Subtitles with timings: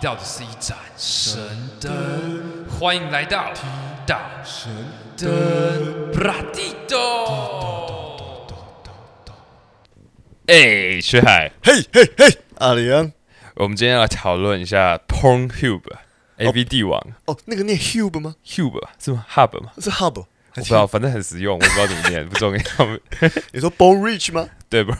[0.00, 1.38] 到的是一盏神
[1.78, 3.66] 灯，欢迎来到提
[4.06, 4.74] 到神
[5.18, 8.48] 灯布拉蒂多。
[10.46, 13.12] 哎，薛海，嘿嘿嘿，阿良，
[13.56, 16.98] 我们今天要来讨论一下 Pornhub，A V 帝王。
[17.26, 19.72] 哦，那个念 Hub 吗？Hub 是吗？Hub 吗？
[19.78, 20.24] 是 Hub。
[20.24, 22.58] 我不知道，反正很实用，我不知道怎么念，不重要。
[23.52, 24.48] 你说 Born Rich 吗？
[24.70, 24.92] 对不？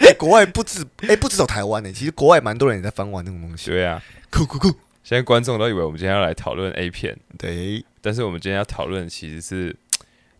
[0.00, 3.70] 欸、 国外不止，哎、欸，不止走台湾呢、欸，其实国外蛮多人也在翻玩那种东西。
[3.70, 4.68] 对啊，酷酷酷！
[5.02, 7.84] 现在观众都以为我们今天要来讨论 A 片，对。
[8.02, 9.76] 但是我们今天要讨论其实是，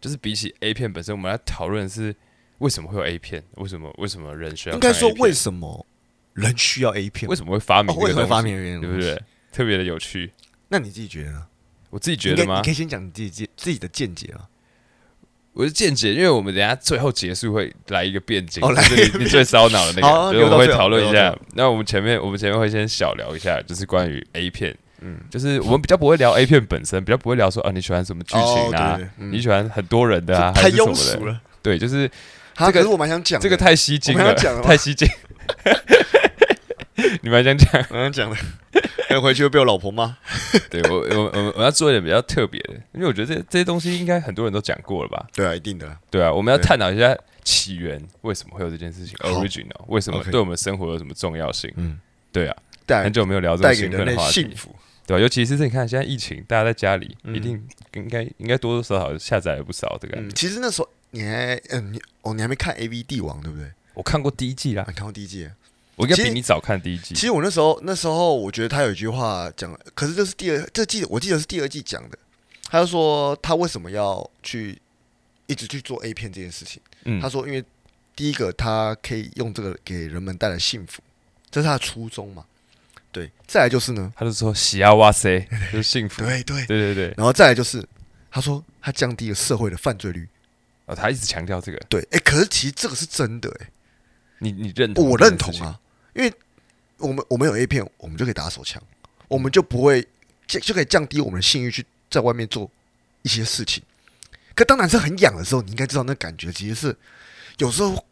[0.01, 2.15] 就是比起 A 片本身，我们来讨论是
[2.59, 3.43] 为什么会有 A 片？
[3.57, 4.75] 为什么为什么人需要？
[4.75, 5.87] 应该说为什么
[6.35, 7.29] 人需要 A 片？
[7.29, 7.95] 为什么会发明？
[7.97, 8.81] 为什么发明？
[8.81, 9.23] 对不对？
[9.53, 10.33] 特别的有趣。
[10.69, 11.47] 那你自己觉得呢？
[11.91, 12.57] 我自己觉得吗？
[12.57, 14.49] 你可以先讲你自己见自己的见解啊。
[15.53, 21.37] 我是见解，因为我们等下最后结束会来一个辩解，哦、就是你最烧脑的那个，好所以我们会讨论一下。
[21.55, 31.41] 那我们前面我们前面会先小聊一下，就是关于 A 片，嗯，就是我们比较不会聊 A 片本身，比较不会聊说啊你喜欢什么剧情啊，哦对对嗯、你喜欢很多人的啊，太庸俗了。
[31.63, 32.11] 对，就是
[32.57, 35.09] 这个，我蛮想讲，这个太吸睛了，了太吸睛。
[37.23, 38.37] 你蛮想讲，蛮想讲的。
[39.11, 40.17] 要回去会被我老婆骂。
[40.71, 45.27] 对我，我，我，我要做一点比较特别的，因为我觉得这这些东西应该很多人都讲过了吧？
[45.35, 45.99] 对啊，一定的。
[46.11, 51.73] 对啊，我们要探讨一下起源，为什么会有这件事情？Original，为什么对我们生活有什么重要性？
[51.75, 51.99] 嗯，
[52.31, 52.57] 对啊，
[53.03, 54.43] 很久没有聊这么兴奋的话题，
[55.07, 55.21] 对吧？
[55.21, 57.61] 尤其是你看现在疫情，大家在家里，一定
[57.95, 60.33] 应该应该多多少少下载了不少的感觉。
[60.37, 63.69] 其实那时候你还嗯，你哦，你还没看 AV 帝王对不对？
[63.95, 65.51] 我看过第一季啦，你看过第一季。
[66.01, 67.15] 我应该比你早看第一季。
[67.15, 72.19] 其实我那时候那时候我觉得他有一句话讲，可是这是第二这季我记得是第二季讲的。
[72.69, 74.81] 他就说他为什么要去
[75.47, 76.81] 一直去做 A 片这件事情？
[77.05, 77.65] 嗯，他说因为
[78.15, 81.03] 第一个他可以用这个给人们带来幸福，
[81.51, 82.45] 这是他的初衷嘛。
[83.13, 85.41] 对，再来就是呢，他就说喜啊哇塞，
[85.73, 86.23] 就是幸福。
[86.23, 87.15] 对对对对对。
[87.17, 87.85] 然后再来就是
[88.31, 90.29] 他说他降低了社会的犯罪率。
[90.87, 91.79] 哦，他一直强调这个。
[91.89, 93.71] 对，哎，可是其实这个是真的，哎，
[94.39, 95.09] 你你认同？
[95.09, 95.79] 我认同啊。
[96.15, 96.33] 因为
[96.99, 98.83] 我们我们有 A 片，我们就可以打手枪，
[99.29, 100.07] 我们就不会
[100.47, 102.71] 就就可以降低我们的性欲去在外面做
[103.23, 103.83] 一些事情。
[104.55, 106.97] 可当男生很痒的时候，你应该知道那感觉其实是
[107.59, 108.05] 有时候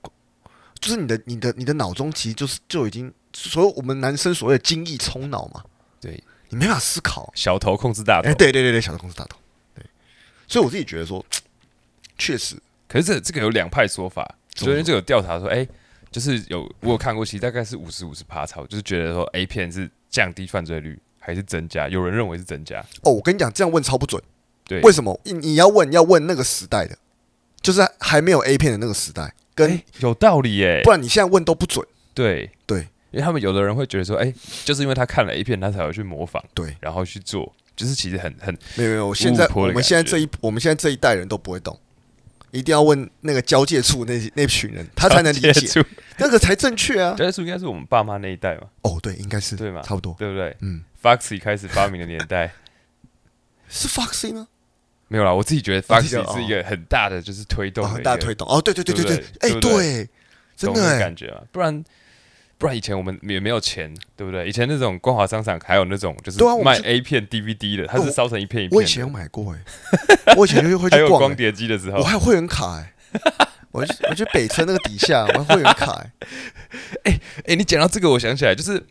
[0.81, 5.65] 就是你的你的你的脑中其实就是就已经所有我们男生所谓的精液冲脑嘛，
[6.01, 6.23] 对。
[6.51, 9.37] 你没法思考，小头控制大头，欸、对对对对，小头控制大头，
[9.75, 9.85] 对。
[10.47, 11.23] 所以我自己觉得说，
[12.17, 12.57] 确实，
[12.89, 15.69] 可是这这个有两派说法，昨天就有调查说，哎、欸。
[16.11, 21.89] 就是有我有看过，其实大概是五十五十趴差，就是觉得说 A 片是降低犯罪率还是增加？
[21.89, 22.81] 有人认为是增加。
[23.03, 24.23] 哦，我跟你讲，这样问超不准。
[24.65, 25.19] 对，为什么？
[25.25, 26.97] 你你要问要问那个时代的，
[27.61, 30.83] 就是还没有 A 片的那个时代，跟、欸、有道理耶。
[30.85, 31.87] 不然你现在问都不准。
[32.15, 32.81] 对对，
[33.11, 39.15] 因为他们有的人会觉得说，哎、欸，就是因为他看了 A 片，他才会去模仿，对，然后去做，就是其实很很没有没有。
[39.15, 41.79] 现在我们现在这一我们现在这一代人都不会懂。
[42.51, 45.85] 一定要问那个交界处那那群人，他才能理解，
[46.19, 47.15] 那个才正确啊。
[47.17, 48.69] 交界处应该是我们爸妈那一代嘛？
[48.83, 49.83] 哦，对，应该是对嘛？
[49.83, 50.57] 差不多，对不对？
[50.61, 52.53] 嗯，Foxy 开始发明的年代
[53.69, 54.49] 是 Foxy 吗？
[55.09, 58.49] 没有啦，我自己觉得 Foxy 是一个很大的就是推动，很大推动。
[58.49, 60.09] 哦，对对对对对，哎，对，
[60.57, 61.85] 真的感觉啊，不然。
[62.59, 64.49] 不然以前我们也没有钱，对不对？
[64.49, 68.77] 以前那种光华商场还有那种就是卖 A 片 DVD 的，它是烧成一片一片。
[68.77, 72.93] 我以前有买过哎，我以前就会去 逛光碟机的时候，我还有会员卡 哎，
[73.71, 76.13] 我我去北车那个底下，我还会员卡 哎。
[77.05, 78.85] 哎哎，你讲到这个，我想起来，就是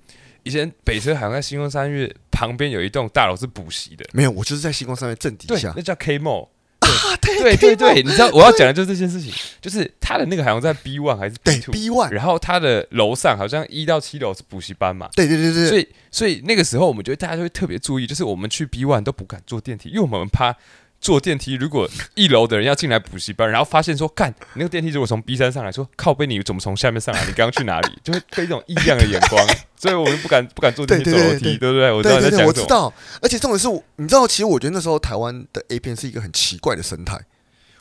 [0.44, 6.48] 以前北车好像在星光三月旁边有一栋大楼是补习的，没有，我就是在星光三月正底下，那叫 K Mall。
[6.80, 20.56] 啊，对对对对，你知道我要讲的就是这件事情，就是他的那个好像在 B one 还是 B two B one，然后他的楼上好像一到七楼是补习班嘛，对对对对，所以所以那个时候我们觉得大家就会特别注意，就是我们去 B one 都不敢坐电梯，因为我们怕。
[21.00, 27.22] 坐电梯，如果一楼的人要进来补习班，然后发现说，干，那个电梯如果从 B 三上来说，靠背，你怎么从下面上来？
[27.26, 28.00] 你刚刚去哪里？
[28.04, 31.92] 就会被一种异样的眼光，所以我们不敢不敢坐电梯走楼梯，对不对？
[31.92, 32.46] 我知道在讲。
[32.46, 33.68] 我知道，而且重点是，
[33.98, 37.20] 你知道，其实我觉得那时候台湾的 A 片是一个很奇怪的生态。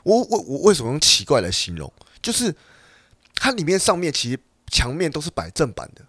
[0.05, 1.93] 我我我为什么用奇怪来形容？
[2.23, 2.55] 就是
[3.35, 4.39] 它里面上面其实
[4.71, 6.03] 墙面都是摆正版的。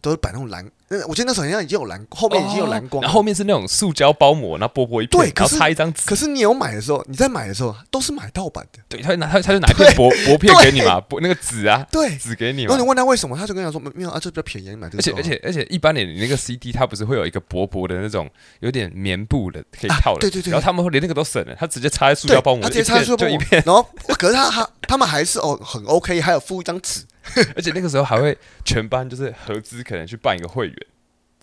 [0.00, 0.68] 都是摆那种蓝，
[1.08, 6.02] 我记得那时候好像已经有蓝，后面已经有蓝光，然后后面是那种塑胶包膜，然后薄薄一片，然后插一张纸。
[6.06, 8.78] 可是你有买的时候，你在买的时候都是买盗版的。
[8.88, 12.62] 对，他拿他他就拿一片薄薄 片给你嘛，薄那个纸啊，对，纸给你。
[12.62, 14.98] 然后你问他为什么，他就跟你说没有啊，这比较便宜，你买这个。
[14.98, 18.28] 而且而且而且，一般的你那个 CD 它不是会有一个薄薄的那种
[18.60, 20.50] 有点棉布的可以套的，对对对。
[20.50, 23.86] 然后他们会连那个都省了，他直接插在塑胶包膜，他直接插在塑胶包膜，然后
[24.18, 27.04] 可是他他他们还是哦很 OK，还有附一张纸。
[27.56, 30.76] 而且那个时候还会全班就是合资，可能去办一个会员，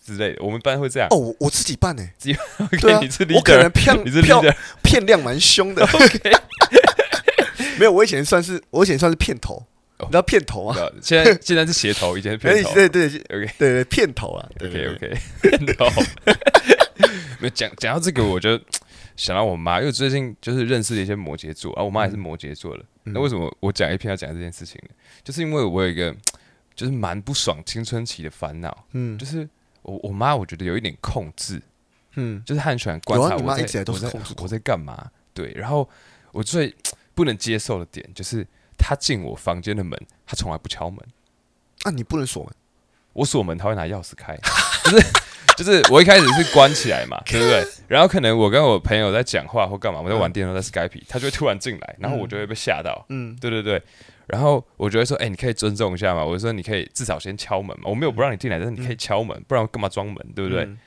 [0.04, 0.42] 之类的。
[0.42, 1.08] 我们班会这样。
[1.10, 2.06] 哦，我我自己办呢。
[2.18, 2.36] 自己
[2.80, 5.84] 对啊，你是我可能骗你是 leader，骗量蛮凶的。
[5.92, 6.32] OK，
[7.78, 9.64] 没有，我以前算是我以前算是片头，
[10.00, 10.76] 你知道片头吗？
[11.02, 12.72] 现在现在是鞋头，以前是片头。
[12.74, 15.86] 对对，OK，对对片头啊，OK OK，片头。
[17.40, 18.60] 没有讲讲到这个，我就
[19.20, 22.84] 想到我妈，因为最近就是认识了一些摩羯座啊，我妈也是摩羯座的。
[23.04, 24.94] 那为什么我讲一篇要讲这件事情呢？
[25.22, 26.14] 就是因为我有一个。
[26.72, 29.46] 就是蛮不爽青春期的烦恼，嗯，就是
[29.82, 31.60] 我我妈我觉得有一点控制，
[32.14, 35.86] 嗯，就是她很喜欢观察我在、啊、在我在我在干嘛，对，然后
[36.32, 36.74] 我最
[37.14, 38.46] 不能接受的点就是
[38.78, 40.98] 她进我房间的门，她从来不敲门，
[41.82, 42.54] 啊，你不能锁门，
[43.12, 44.34] 我锁门她会拿钥匙开，
[44.90, 45.06] 就是
[45.56, 47.66] 就是我一开始是关起来嘛， 对不对？
[47.88, 53.82] 然后可能我跟我朋友在讲话或干嘛，我在玩电脑在 Skype，他就会突然进来，然后我就会被吓到，嗯，对对对。
[54.26, 56.24] 然后我觉得说，哎、欸，你可以尊重一下嘛。
[56.24, 57.90] 我就说，你可以至少先敲门嘛。
[57.90, 60.62] 我没有不让你进来，但是你可以敲门，不然干嘛装门，对不对？
[60.62, 60.78] 嗯、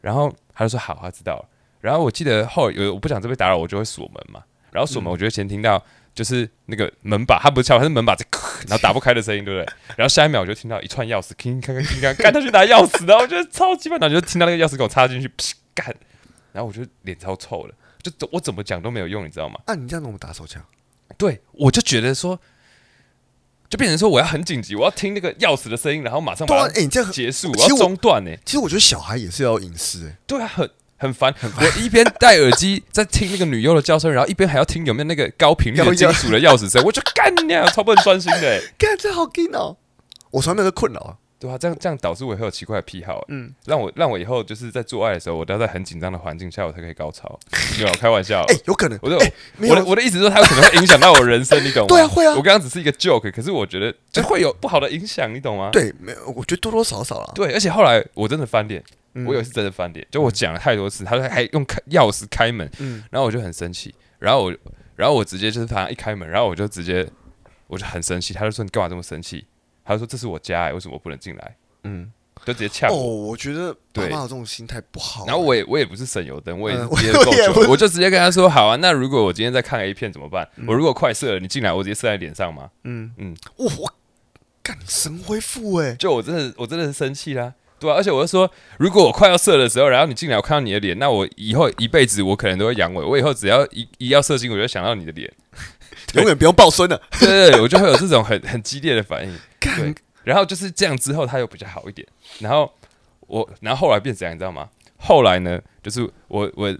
[0.00, 1.48] 然后他就说好，他知道了。
[1.80, 4.42] 然后我记得后有我不想这被打扰，我就会锁门嘛。
[4.72, 5.80] 然后锁门，我觉得先听到
[6.14, 8.26] 就是那个门把，他不是敲，它是门把在，
[8.68, 9.74] 然后打不开的声音，对不对？
[9.96, 13.06] 然后下一秒我就听到一串钥匙，叮叮当当，叮当，赶他去拿钥匙。
[13.06, 15.30] 然后我觉得超级烦，然后就听到那个钥匙给我插进去，
[15.74, 15.94] 干。
[16.52, 19.60] 然后我就脸超臭了，就我怎么讲都没有用，你知道吗？
[19.66, 20.62] 那、啊、你这样怎么打手枪？
[21.16, 22.40] 对，我就觉得说。
[23.70, 26.72] 就变成说我要很紧急，我要听那个钥匙的声音，然后马上把它
[27.12, 28.30] 结束，我要中断呢。
[28.46, 30.16] 其实我觉得小孩也是要隐私哎。
[30.26, 31.34] 对啊，很很烦。
[31.42, 38.62] 我一边戴耳机在听那个女优的叫声，然后一边还要听有没有那个高频率的金属的钥匙声，我就干你啊，超不能专心的。
[38.76, 39.76] 干这好劲哦，
[40.30, 41.16] 我从来没有困扰啊。
[41.40, 47.38] 对啊，这样这样导致我会有奇怪的癖好，嗯，让我让我以后就是在做爱的时候，我都要在很紧张的环境下，我才可以高潮。
[47.78, 49.08] 没有开玩笑， 哎，有可能，我
[49.68, 51.86] 我的我的意思是说，它有可能会影响到我人生，你懂吗？
[51.94, 52.30] 对啊，会啊。
[52.34, 55.70] 我刚刚只是一个 joke，可是我觉得就会有不好的影响，你懂吗？
[55.72, 57.30] 对，没有，我觉得多多少少啊。
[57.36, 58.82] 对，而且后来我真的翻脸，
[59.26, 64.54] 我有一次真的翻脸，就我讲了太多次，他还用开钥匙开门，嗯，然后我就很生气，然后我
[64.96, 67.08] 然后我直接就是他一开门，然后我就直接
[67.66, 69.46] 我就很生气，他就说你干嘛这么生气？
[69.84, 71.56] 他就说这是我家，为什么我不能进来？
[71.84, 72.12] 嗯，
[72.44, 72.96] 就直接呛我。
[72.96, 75.24] 哦，我觉得爸妈有这种心态不好。
[75.26, 80.46] 然后我也我也不是省油灯，我也是直接够久，我就直接跟他说：“好啊，那如果我今天在看 A 片怎么办？
[80.66, 83.92] 我如果快射了，你进来，我直接射在脸上吗？”嗯嗯，我我
[84.62, 85.94] 干你神恢复哎！
[85.94, 93.06] 就我真的我真的是生气啦，对啊，而且我就说，如果我快要射的时候，然后你进来，我看到你的脸，那我以后一辈子我可能都会阳痿。
[93.06, 95.32] 我以后只要一 一要射精，我就想到你的脸，
[96.14, 97.00] 永远不用抱孙了。
[97.20, 99.38] 对对对， 我就会有这种很很激烈的反应。
[99.60, 99.94] 对。
[100.24, 102.06] 然后就是这样，之后他又比较好一点。
[102.40, 102.70] 然后
[103.26, 104.68] 我，然后后来变怎样，你知道吗？
[104.98, 106.76] 后来呢，就是我我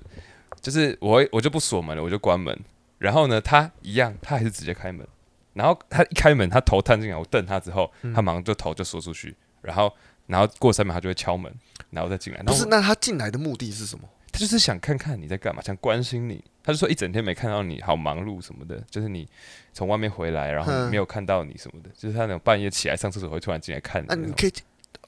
[0.60, 2.58] 就是我我就不锁门了，我就关门。
[2.98, 5.06] 然后呢，他一样，他还是直接开门。
[5.54, 9.34] 然后他一开门，他头探进来，我瞪他之后，他马上就头就缩出去。
[9.62, 9.92] 然后，
[10.28, 11.52] 然后过三秒，他就会敲门，
[11.90, 12.40] 然后再进来。
[12.44, 14.08] 不是，那他进来的目的是什么？
[14.30, 16.44] 他就是想看看你在干嘛，想关心你。
[16.62, 19.26] 他就说一整天没看到你，好忙碌什么的，就是你
[19.72, 24.08] 从外面回来，然后没有看到你什么的，就是他那种半夜起来上厕所会突然进来看你。
[24.08, 24.52] 啊，你可以，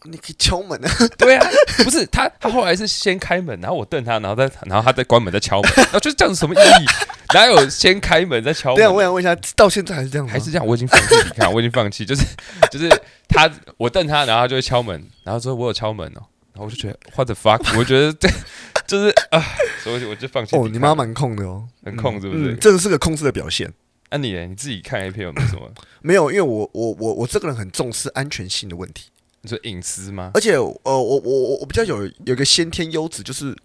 [0.05, 0.91] 你可以敲门啊。
[1.19, 1.47] 对啊，
[1.85, 6.87] 不是他，他后来是先开门，然后我瞪他，然后再，然后他再关门再敲门，然后就是这样子什么意义？
[7.35, 8.77] 哪有先开门再敲门？
[8.77, 10.33] 对啊，我想问一下，到现在还是这样吗？
[10.33, 10.67] 还是这样？
[10.67, 12.25] 我已经放弃，你看，我已经放弃，就是
[12.71, 12.89] 就是
[13.29, 16.23] 他，我瞪他，然后他就会敲门，然后说我有敲门哦。
[16.53, 17.79] 然后我就觉得，what the fuck？
[17.79, 18.29] 我觉得这
[18.85, 19.41] 就是啊，
[19.85, 20.57] 所以我就放弃。
[20.57, 22.57] 哦，你妈蛮控的哦，很控是不是？
[22.57, 23.73] 这个是个控制的表现。
[24.11, 24.45] 那你呢？
[24.47, 25.71] 你自己看 A 片有没有什么？
[26.03, 29.05] 没有，因为我我我我这个人很重视安全性的问题。
[29.43, 30.31] 你说隐私吗？
[30.35, 33.57] 而且呃，我我我我比较有有一个先天优质，就是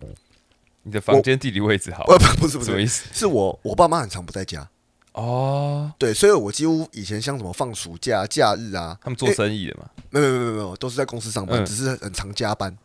[0.83, 2.05] 你的房间地理位置好。
[2.05, 3.05] 不不是不是，什么意思？
[3.13, 4.69] 是我我爸妈很常不在家。
[5.13, 12.77] 哦，对，所以我几乎以前像什么放暑假、假日啊，他们做生意的嘛，没有没有没有没有，都是在公司上班，只是很常加班。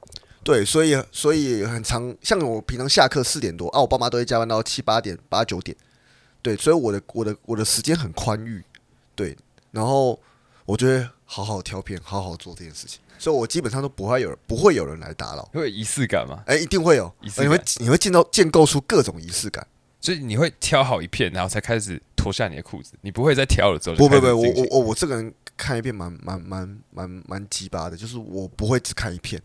[0.42, 5.76] 对，所以所以很常，像我平常下课四点多啊，我爸妈都会加班到七八点、八九点。
[6.40, 8.62] 对，所以我的我的我的时间很宽裕。
[9.14, 9.36] 对，
[9.72, 10.18] 然后
[10.64, 12.98] 我就会好好挑片，好好做这件事情。
[13.16, 15.48] 所以我基本上都不会有人不会有人来打扰。
[15.52, 16.42] 会有仪式感吗？
[16.44, 17.46] 哎，一定会有仪式感。
[17.46, 19.64] 你会你会建造建构出各种仪式感。
[20.00, 22.94] 所以你会挑好一片，然后才开始脱下你的裤子。
[23.02, 29.40] 你不会再挑了之后不不不，我我我我这个人看一遍蛮蛮蛮蛮蛮鸡巴的，就是我不会只看一片。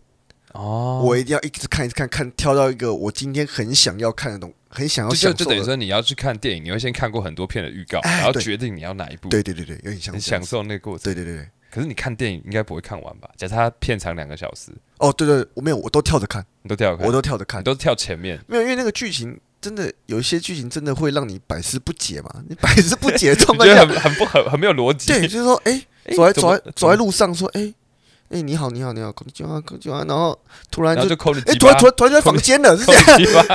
[0.53, 5.13] 哦，我一定要一直看，一直看，看挑到一个我今天很想要看的东西，很想要。
[5.13, 9.29] 就就等于说，你要去看电影，你会先看过很多片的预告，然后决定你要哪一部。
[9.29, 11.03] 对对对对，有点像享受那个过程。
[11.03, 11.49] 对对对对。
[11.75, 13.29] 可是你看电影应该不会看完吧？
[13.35, 14.71] 假设它片长两个小时。
[14.99, 18.39] 哦，对对，我没有，我都跳着看，你都跳着看，我都跳着看，都跳前面。
[18.47, 22.33] 没有，因为那个剧情真的有一些剧情真的会让你百思不解嘛。
[22.47, 25.07] 你百思不解，状态觉得很很不很很没有逻辑。
[25.07, 27.73] 对，就是说，哎，走在走在走在路上，说，哎。
[28.27, 30.37] 哎、欸，你好，你好，你好，口就啊，口就啊，然后
[30.71, 33.45] 突然就然后就抠你哎、欸，突然突然突然就在房间了，是这样，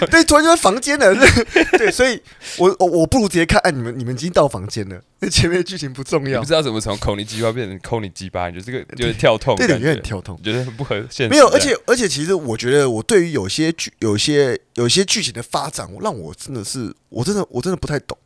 [0.10, 1.44] 对，突然就在房间了，是，
[1.78, 2.20] 对，所以
[2.58, 10.40] 我我我不如直接看，哎，你们你们已经到房间了，那 前面的剧情不重要你不，知道怎么从抠你鸡巴变成抠你鸡巴，你觉得这个有点跳痛，对的，感觉有点跳痛。
[10.42, 11.28] 觉得很不合现实。
[11.28, 18.16] 没有，而且而且，其实我觉得我对于有些剧、有些有些剧情的发展，我让我真的是，我真的我真的不太懂。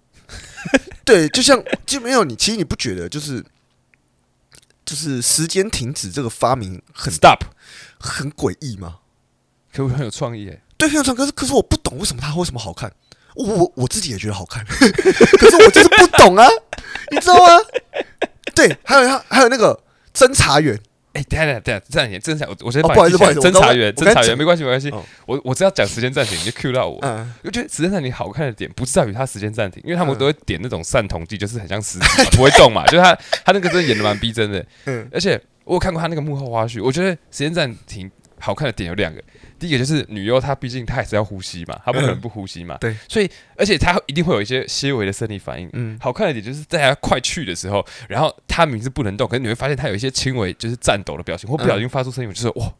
[1.04, 3.42] 对，就像就没有你，其实你不觉得就是
[4.84, 7.38] 就是时间停止这个发明很 stop
[7.98, 8.98] 很诡异吗？
[9.72, 10.60] 可不可以很有创意哎？
[10.78, 12.90] 对，很有创意，可是可是我不懂为什么他为什么好看，
[13.34, 16.46] 我我我自己也觉得好看， 可是我就是不懂啊，
[17.10, 17.60] 你知道吗？
[18.54, 19.78] 对，还有他还有那个
[20.14, 20.78] 侦查员。
[21.14, 26.98] 哎，等下等下等下，暂停，侦查，我我先哦不好意思不好意思侦查员，侦查员没关系没关系哦，我我只要讲时间暂停，你就 cue 到我。
[27.02, 34.64] 嗯，我觉得时间暂停好看的点不是在于它时间暂停，因为他们嗯都会点那种散瞳剂，就是很像实体嘛， 不会动嘛，就是他他那个真的演的蛮逼真的。
[34.84, 38.08] 嗯而且我有看过他那个幕后花絮，我觉得时间暂停
[38.38, 39.20] 好看的点有两个，
[39.58, 45.68] 第一个就是女优她毕竟她还是要呼吸嘛，她不可能不呼吸嘛，对，所以而且她一定会有一些些微的生理反应。
[45.72, 52.72] 嗯好看的点就是在她快去的时候，然后她明明是不能动，可是你会发现她有一些轻微就是颤抖的表情，或不小心发出声音，就是哇。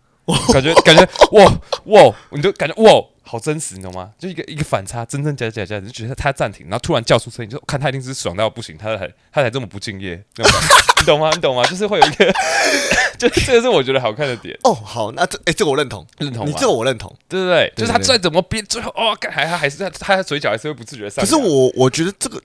[0.53, 1.45] 感觉感觉哇
[1.87, 4.11] 哇，你就感觉哇，好真实，你懂吗？
[4.19, 11.31] 就一个一个反差，真真假假假，你就觉得他暂停，然后突然叫出声音，就看他一定是爽到不行，他才他才这么不敬业， 你懂吗？
[11.35, 11.63] 你懂吗？
[11.67, 12.33] 就是会有一个，
[13.19, 17.15] 就这个是我觉得好看的点，哦，好，那这哎、这个我认同，认同吗你这个我认同。
[17.29, 17.71] 对不对？
[17.77, 21.23] 对就是他再怎么编，最后哦，干还还还是他他的嘴角还是会不自觉上。
[21.23, 22.41] 可是我我觉得这个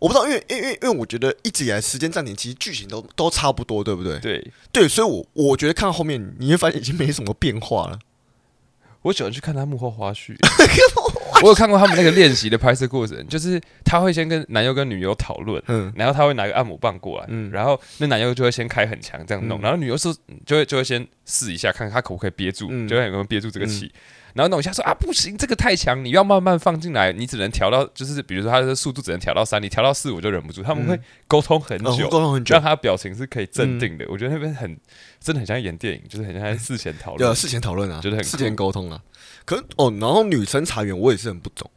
[0.00, 4.18] 我不知道，因为因为因为我觉得一直以来时间暂停，其实剧情都都差不多，对不对？
[4.18, 7.98] 对对，所以我我觉得看到后面，你会发现已经没什么变化了。
[9.02, 10.36] 我喜欢去看他幕后花絮。
[11.42, 23.90] 我有看过他们那个练习的拍摄过程，就是他会先跟男优跟女优讨论，嗯然后他会拿个按摩棒过来，嗯然后那男优就会先开很强这样弄，嗯然后女优是就会就会先试一下，看看他可不可以憋住，嗯就会有没有憋住这个气，
[24.34, 34.76] 然后弄一下说啊不行，这个太强，你要慢慢放进来，你只能调到就是比如说他的速度只能调到三，你调到四我就忍不住，他们会沟通很哦久，沟通很久让他表情是可以镇定的，我觉得那边很
[35.20, 39.00] 真的很像演电影，就是很像在事前讨论，有事前讨论啊，觉得很事前沟通啊。
[39.44, 41.70] 可是哦，然后女生茶园我也是很不懂，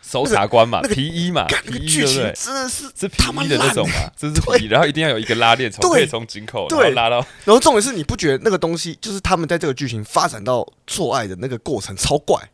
[0.00, 2.32] 搜查官嘛那个，P 一嘛干那个剧情一对不对？
[2.34, 12.50] 真的是是皮衣的那种嘛， 这是皮，然后一定要有一个拉链从可以从井口，然对后拉到然后重点是你不觉得那个东西，就是他们在这个剧情发展到做爱的那个过程超怪，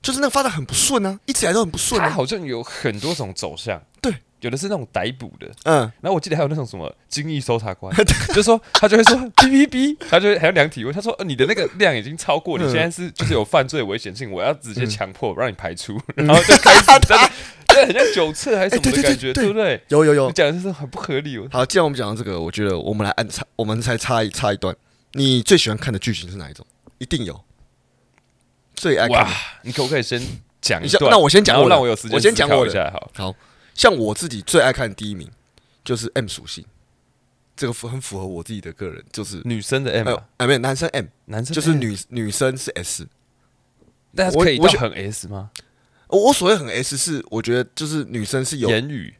[0.00, 2.08] 就是那个发展很不顺啊，一直以来都很不顺啊。
[2.08, 4.14] 它好像有很多种走向，对，
[4.44, 7.90] 有的是那种逮捕的，嗯，然后我记得还有那种什么精益搜查官，
[8.28, 17.30] 就是说他就会说哔哔哔，他就会还要量体温，他说、呃、你的那个量已经超过，你现在是就是有犯罪危险性，我要直接强迫让你排出， 然后就开始真的，
[17.68, 19.82] 对，很像酒测还是什么的哎对对感觉，对对不对？
[19.88, 20.32] 有有有你。
[20.34, 24.76] 讲的就是很不合理，我好，既然我们讲到这个，我觉得我们来按插，我们才插一插一段。
[25.12, 26.66] 你最喜欢看的剧情是哪一种？
[26.98, 27.40] 一定有。
[28.74, 29.30] 最爱看哇，
[29.62, 30.20] 你可不可以先
[30.60, 31.10] 讲一段？
[31.10, 33.10] 那我先讲我让我有时间我先讲我的一下好。
[33.16, 33.34] 好
[33.74, 35.30] 像我自己最爱看的第一名
[35.84, 36.64] 就是 M 属性，
[37.56, 43.06] 这个符很符合我自己的个人，就是女生的 M，、哎没有男生 M，男生就是女女生是 S。
[44.16, 45.50] 但是可以到很 S 吗？
[46.06, 49.12] 我我所谓很 S 是，我觉得就是女生是有，言语？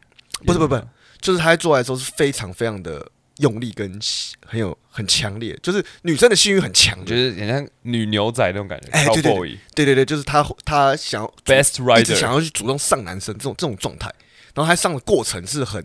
[0.46, 0.86] 不是不是不
[1.20, 3.04] 就是她在做爱的时候是非常非常的
[3.38, 3.98] 用力跟
[4.46, 7.02] 很有很强烈，就是女生的性欲很强的。
[7.02, 14.12] 我觉得很像女牛仔那种感觉哎对对对对对对，就是她她想要 Best Rider 想要去主动上男生这种这种状态，
[14.54, 15.84] 然后他上的过程是很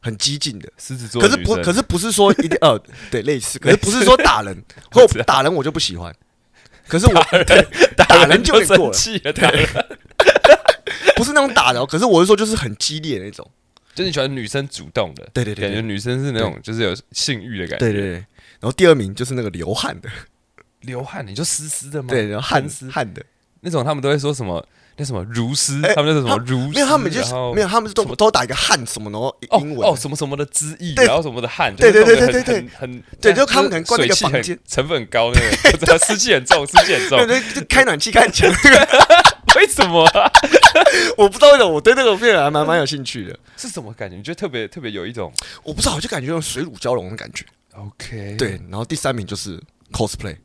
[0.00, 0.68] 很激进的。
[0.78, 2.78] 狮子座可是不，可是不是说一定 呃，
[3.10, 6.14] 对，类似，可是不是说打人， 或我打人我就不喜欢。
[6.86, 9.66] 可是我打人打人就有点过了生气了，打人
[11.16, 13.50] 不是那种打的哦，可是我是说就是很激烈的那种。
[13.94, 18.12] 就是你喜欢女生主动的，对对对感觉女生是那种就是有性欲的感觉，对对对。
[18.14, 20.10] 然后第二名就是那个流汗的，
[20.80, 22.08] 流汗你就湿湿的吗？
[22.10, 23.24] 对，然后汗湿汗的，
[23.60, 35.40] 那种他们都会说什么那什么如丝，哎他们那是什么如丝，没有他们就是没有他们是都都打一个汗什么，然后哦英文哦什么什么的之意，然后什么的汗，对对对对对对很对就他们可能关在一个房间成分很高那
[35.86, 38.48] 个， 湿气很重，湿气很重对，对，就开暖气开很强。
[39.56, 40.28] 为什么啊？
[41.16, 43.38] 我不知道为什么我对那个片还蛮蛮有兴趣的。
[43.56, 44.16] 是什么感觉？
[44.16, 45.32] 你觉得特别特别有一种
[45.62, 47.44] 我不知道，我就感觉有水乳交融的感觉。
[47.76, 48.34] OK？
[48.36, 49.60] 对，然后第三名就是
[49.92, 50.36] cosplay。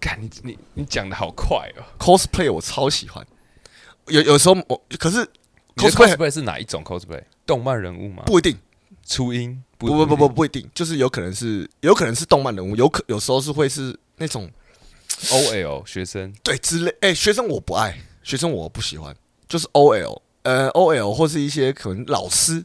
[0.00, 1.84] 看你你你讲的好快哦。
[1.98, 3.24] cosplay 我超喜欢，
[4.08, 5.18] 有有时候我可是
[5.76, 7.22] cosplay cosplay 是哪一种 cosplay？
[7.46, 8.22] 动漫人物吗？
[8.26, 8.56] 不一定，
[9.06, 9.62] 初音？
[9.78, 14.50] 不不不不不一定，就是有可能是有可能是动漫人物，有可有时候是会是那种
[15.08, 16.94] OL 学生对之类。
[17.00, 19.14] 哎、学生我不爱，学生我不喜欢，
[19.48, 22.64] 就是 OL，呃 OL 或是一些可能老师，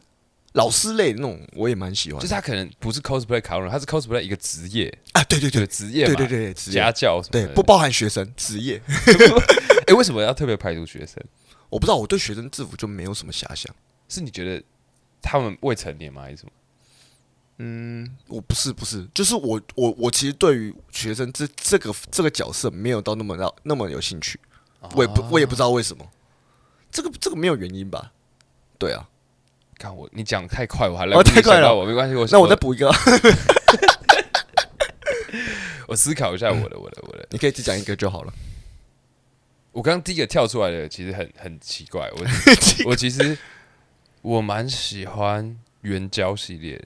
[0.52, 2.20] 老师类的那种，我也蛮喜欢。
[2.20, 8.80] 就是他可能不是 cosplay 卡通人，他是 cosplay 一个职业啊，对对对，职业，对对对，家教什么，对，不包含学生职业。
[9.86, 11.22] 哎，为什么要特别排除学生？
[11.68, 13.74] 我不知道，我对学生制服就没有什么遐想。
[14.08, 14.62] 是你觉得
[15.20, 16.52] 他们未成年吗，还是什么？
[17.58, 24.38] 嗯，我不是，不是，就是我，我，我其实对于学生这这个这个角色没有到那么那那么有兴趣。
[24.94, 26.08] 我也不，我也不知道为什么。
[26.90, 28.12] 这个这个没有原因吧？
[28.78, 29.08] 对啊。
[29.78, 31.42] 看我，你讲太快，我还来不及想到。
[31.42, 32.90] 太快了，我没关系，我那我再补一个。
[35.86, 38.32] 我思考一下我的，我的，我的，你可以只讲一个就好了。
[39.72, 42.26] 我刚刚第一个跳出来的其实很很奇怪，我
[42.90, 43.38] 我其实
[44.20, 46.84] 我蛮喜欢援交系列。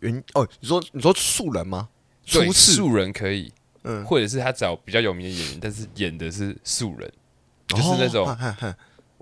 [0.00, 1.88] 援哦，你说你说素人吗？
[2.30, 3.52] 对，素人可以，
[3.82, 7.10] 嗯，或者是他找比较有名的演员，但是演的是素人，
[7.68, 8.26] 就是那种。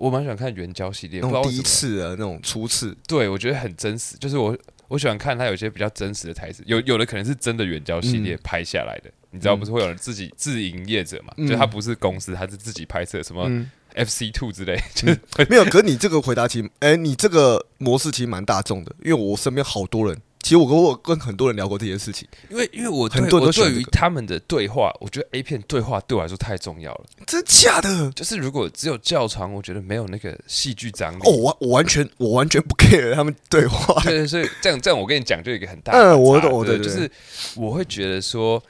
[0.01, 4.17] 我蛮喜欢看援交系列，那种第一次的那种初次，对我觉得很真实。
[4.17, 9.09] 就是我我喜欢看他有些比较真实的台词，有有的可能是真的援交系列拍下来的。
[9.09, 11.31] 嗯、你知道不是会有人自己自营业者嘛？
[11.37, 13.47] 嗯、就他不是公司，他是自己拍摄什么
[13.93, 15.63] FC Two 之类，嗯、就是没有。
[15.65, 20.19] 可是你这个回答其实，哎、欸，你这个模式其实蛮大众的，因为我身边好多人。
[20.41, 27.05] 其实我跟我跟很多人聊过这件事情，因为因为我很多人都对于他们的对话，我觉得 A 片对话对我来说太重要了。
[27.27, 28.11] 真假的？
[28.11, 31.21] 就是如果只有较长，我觉得没有那个戏剧张力。
[31.23, 34.01] 哦，我我完全我完全不 care 他们对话。
[34.01, 35.99] 对对，所以这样这样，我跟你讲，就有一个很大的。
[35.99, 37.09] 嗯，我懂，我懂，就是
[37.55, 38.61] 我会觉得说，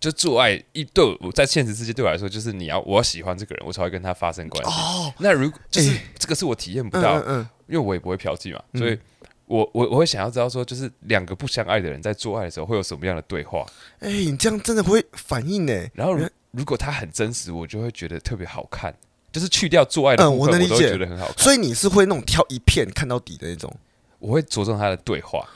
[0.00, 4.70] 就做爱一对我在现实世界对我来说，就是你要我要喜欢这个人，我才会跟他发生关系。
[4.70, 8.98] 哦，那如果就是这个是我体验不到，嗯，因为我也不会嫖妓嘛，所以。
[9.46, 13.64] 我我我会想要知道说，就是两个不相爱的人在做爱的时候会有什么样的对话？
[14.00, 15.72] 哎、欸，你这样真的会反应呢？
[15.94, 18.94] 然后如如果他很真实，我就会觉得特别好看。
[19.32, 21.36] 就是去掉做爱的部分，嗯、我，能理解，我都觉得很好看。
[21.36, 23.70] 所以你是会那种挑一片看到底的那种？
[24.18, 25.46] 我会着重他的对话，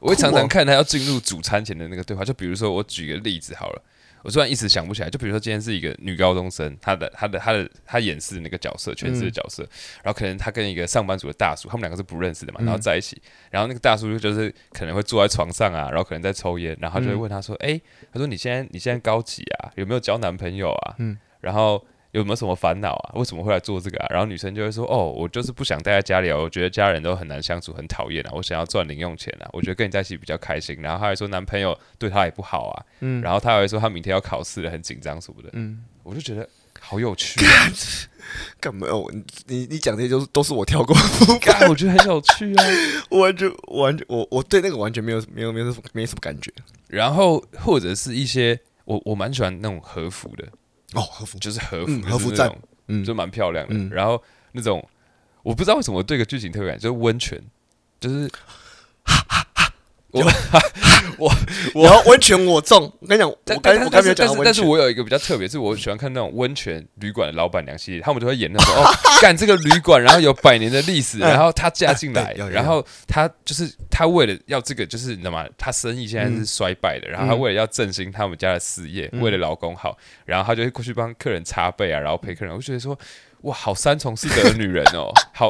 [0.00, 2.24] 我会常常看他要进入主餐前的那个对话。
[2.24, 3.82] 就比如说，我举个例子好了。
[4.28, 9.68] 我突然一时想不起来，就比如说今天是一个女高中生，她的她的她的她演示的那个角色，诠释的角色，嗯、
[10.02, 19.72] 然后可能她跟一个上班族的大叔，他们两个是不认识的嘛，然后在一起，然后那个大叔就是可能会坐在床上啊，然后可能在抽烟，然后就会问她说：“哎、嗯欸，他说你现在你现在高几啊？
[19.76, 21.82] 有没有交男朋友啊？”嗯，然后。
[22.12, 23.12] 有没有什么烦恼啊？
[23.16, 24.06] 为什么会来做这个啊？
[24.10, 36.48] 然后女生就会说：“哦，我就是不想待在家里啊，我觉得家人都很难相处，很讨厌啊，我想要赚零用钱啊，我觉得跟你在一起比较开心。”然后她还说男朋友对她也不好啊，嗯，然后她还会说她明天要考试了，很紧张什么的，嗯，我就觉得
[36.80, 37.68] 好有趣啊，
[38.58, 38.86] 干嘛？
[38.94, 39.12] 我
[39.46, 40.96] 你你讲这些都是都是我跳过，
[41.42, 42.64] 干，我觉得很有趣啊，
[43.10, 46.50] 我 完全完全我我对那个完全没有没有没有没什么感觉。
[46.88, 50.48] 然后或者是一些我我蛮喜欢那种和服的。
[50.94, 52.48] 哦，和 服就是和服，和服战，
[52.88, 53.74] 嗯，就蛮漂亮的。
[53.94, 54.22] 然后
[54.52, 54.86] 那种
[55.42, 57.40] 我不知道为什么对个剧情特别感，就是温泉，
[58.00, 58.30] 就是
[60.10, 60.22] 我
[61.18, 61.30] 我
[61.74, 62.90] 我 要温泉我中。
[63.00, 68.88] 我跟你讲，我刚我刚没有讲，但是我有一个比较特别，是我喜欢看那种温泉旅馆的老板娘系列，他们就会演那种哦，
[69.20, 75.44] 干这个旅馆，然后有百年的历史，然后他嫁进来，然后他就是他为了要这个，就是你知道吗？
[75.58, 82.54] 他生意现在是衰败的，然后他为了要振兴他们家的事业，为了老公好，然后他就会过去帮客人擦背啊，然后陪客人。
[82.54, 82.98] 我觉得说。
[83.42, 85.46] 哇，好三从四德的女人哦， 好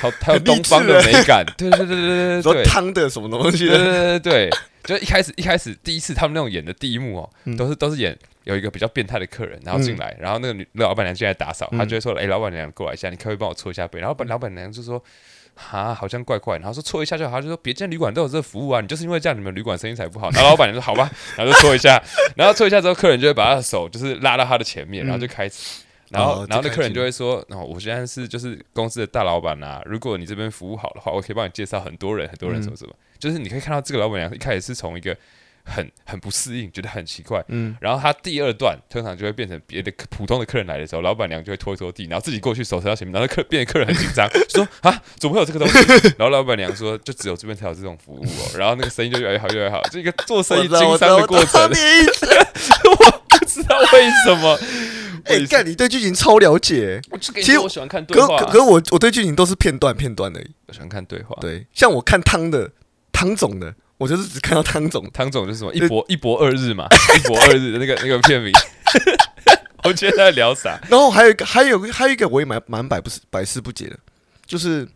[0.00, 3.68] 好，还有东方的美感，对对对对对对，说汤的什么东西？
[3.68, 4.50] 对对对对对，
[4.84, 15.02] 就一开始一开始第一次他们那种演的第一幕哦，都是都是演有一个比较变态的客人，然后进来，然后那个女老板娘进来打扫，她就会说：“哎，老板娘过来一下，你可不可以帮我搓一下背？”然后老板娘就说
[15.70, 22.02] ：“啊，好像怪怪。”然后说：“搓一下就好。”就说：“别间旅馆都有这个服务啊，你就是因为这样，你们旅馆生意才不好。”然后 老板娘说：“好吧。”然后就搓一下，
[22.36, 25.54] 然后搓一下之后，客人就会把他的手就是拉到他的前面，然后就开始。
[26.12, 32.92] 然后，然后那客人就会说：“哦，我现在是就是公司的大老板呐，如果你这边服务好的话，我可以帮你介绍很多人，很多人什么什么。
[33.18, 35.16] 就是你可以看到这个老板娘一开始是从一个
[35.64, 45.78] 很很不适应，觉得很奇怪，嗯，然后他第二段通常就会变成别的普通的客人来的时候，老板娘就会拖一拖地，然后自己过去手伸到前面，然后客变得客人很紧张，说啊，怎么会有这个东西？
[46.18, 48.58] 然后老板娘说，就只有这边才有这种服务哦。
[48.58, 51.62] 然后那个生意就越来越好，越来越好，这一个做生意经商的过程。
[51.70, 54.58] 我不知道为什么。”
[55.24, 55.64] 哎，干！
[55.66, 57.00] 你对剧情超了解。
[57.20, 60.50] 其实我喜欢看对话，可可我我对剧情都是片段片段而已。
[60.66, 61.36] 我喜欢看对话。
[61.40, 62.70] 对，像我看汤的
[63.12, 65.08] 汤总的，我就是只看到汤总。
[65.12, 68.52] 汤总就是什么一博一博二日嘛， 一博二日的那个那个片名。
[69.84, 70.80] 我觉得他在聊啥？
[70.88, 73.98] 然后还有一个，还有还有一个，我也蛮蛮百不百思不解的，
[74.46, 74.86] 就是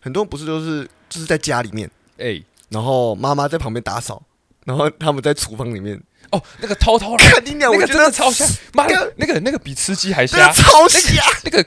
[0.00, 4.22] 很多人不是都是就是在家里面，哎，然后妈妈在旁边打扫，
[4.64, 6.00] 然后他们在厨房里面。
[6.32, 11.22] 哦，那个偷偷来，那个真的超瞎，妈的，那个那个比吃鸡还瞎，超瞎。
[11.44, 11.64] 那个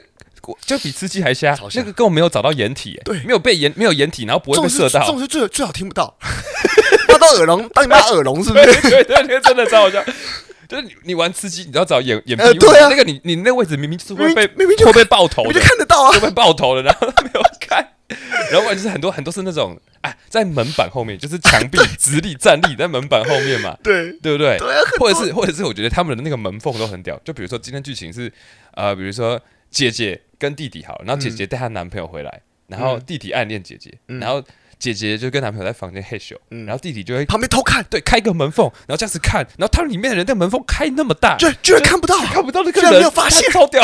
[0.64, 3.18] 就比吃鸡还瞎，那个根本没有找到掩体、欸，对。
[3.24, 6.16] 没有被掩没有掩体，然后不会被射到，这种是最最好听不到，
[7.08, 8.64] 他到耳聋，当你妈耳聋是不是？
[8.82, 10.04] 对对对，真的超好笑。
[10.68, 17.88] 就是你你玩吃鸡，你要找掩掩蔽物，对啊，那个你你那个位置明明就是会被明明就会被爆头，你就看得到啊，会被爆头的，然后没有看，
[18.52, 24.12] 然后就是很多很多是那种哎，在门板后面，就是墙壁直立站立在门板后面嘛， 对。
[24.22, 24.56] 对不对？
[24.58, 28.32] 对啊，或者是或者是我觉得他们的那个门缝都很屌，就比如说今天剧情是
[28.74, 29.40] 呃，比如说
[29.70, 34.42] 姐姐跟弟弟好，然后姐姐带她男朋友回来，然后弟弟暗恋姐姐，然后。
[34.78, 43.82] 姐姐就跟男朋友在房间嘿咻，然后弟弟就会旁边偷看，对，开个门缝，然后这样子看，然后他们里面的人在门缝开那么大，对，居然看不到，看不到那个人，没有发现，超屌，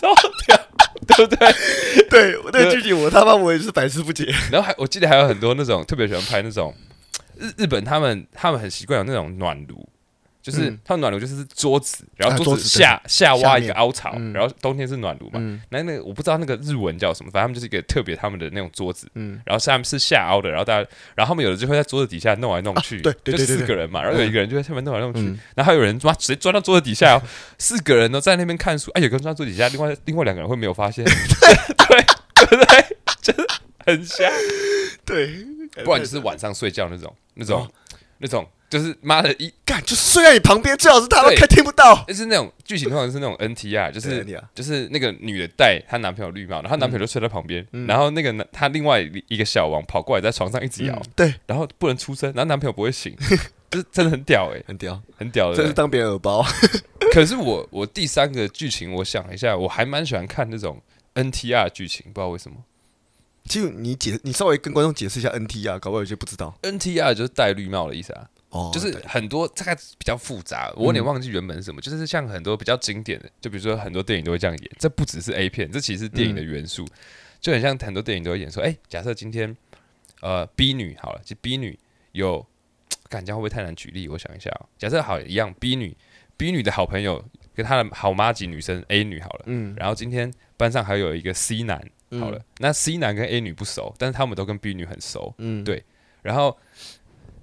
[0.00, 0.14] 超
[0.46, 0.59] 屌，
[1.08, 1.52] 对不对？
[2.08, 4.32] 对，那个剧情我他妈我也是百思不解。
[4.52, 6.74] 然后还我记得还有很多那种特别喜欢拍那种
[7.36, 9.88] 日日本，他们他们很习惯有那种暖炉。
[10.42, 15.38] 就是它暖炉，就是桌子，然后桌子下下挖一个凹槽，然后冬天是暖炉嘛。
[15.68, 19.06] 那那个我不知道那个日文叫什么，反正他们就是一个特别他们的那种桌子。
[19.44, 23.00] 然后下面是下凹的，然后大家，然后他们有的就会在桌子底下弄来弄去。
[23.02, 25.20] 对，就四个人嘛，然后有一个人就在下面弄来弄去，
[25.54, 27.20] 然后还有人抓直接钻到桌子底下，
[27.58, 28.90] 四个人都在那边看书。
[28.92, 31.04] 哎，有个人钻到桌子底下，另外另外两个人会没有发现。
[31.04, 33.46] 对对对对，真的
[33.84, 34.30] 很瞎。
[35.04, 35.44] 对，
[35.84, 37.68] 不然就是晚上睡觉那种那种
[38.18, 38.48] 那种。
[38.70, 42.04] 就是妈的一干，就睡在你旁边，最好是他都看听不到。
[42.06, 53.14] 就是那种剧情，通常是那种 NTR，就是就是那个女的戴她男朋友绿帽，然后她男朋友就睡在旁边，然后那个男她另外一个小王跑过来在床上一直摇，对，然后不能出声，然后男朋友不会醒，
[53.70, 56.46] 就是真的很屌哎，很屌，很屌的，这是当别人耳包。
[57.12, 60.80] 可是我我第三个剧情，我想一下，我还蛮喜欢看那种
[61.14, 62.56] NTR 剧情，不知道为什么。
[63.46, 66.56] 其实你解，你稍微跟观众解释一下 NTR，搞不好有些不知道。
[66.62, 68.28] NTR 就是戴绿帽的意思啊。
[68.50, 71.80] 哦，就是很多大概比较复杂，我有点忘记原本是什么。
[71.80, 74.70] 就是像很多比较经典的，就比如说很多电影都会这样演。
[74.76, 76.84] 这不只是 A 片，这其实是电影的元素，
[77.40, 79.56] 就很像很多电影都会演说，哎，假设今天
[80.20, 81.78] 呃 B 女好了，就 B 女
[82.10, 82.44] 有，
[83.08, 84.08] 感觉会不会太难举例？
[84.08, 85.96] 我想一下啊，假设好一样，B 女
[86.36, 91.80] B 女的好朋友跟她的好妈级女生 A 女好了，嗯，然后今天班上还有一个 C 男
[92.18, 95.84] 好了，那 C 男跟 A 女不熟，但是他们都跟 B 女很熟，嗯，对，
[96.22, 96.58] 然后。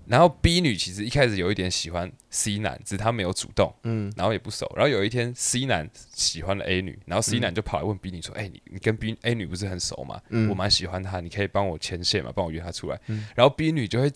[0.08, 4.72] 然后 B 女其实一开始有一点喜欢 C 男，只是他没有主动，嗯，然后也不熟。
[4.76, 10.22] 然后有一天 C 男喜欢了 A 女，然后 C 男就跑来问 B 女说：“哎、嗯欸，你你跟 B A 女不是很熟吗？
[10.30, 12.32] 嗯、我蛮喜欢她，你可以帮我牵线嘛？
[12.34, 13.00] 帮我约她出来。
[13.08, 14.12] 嗯”然后 B 女就会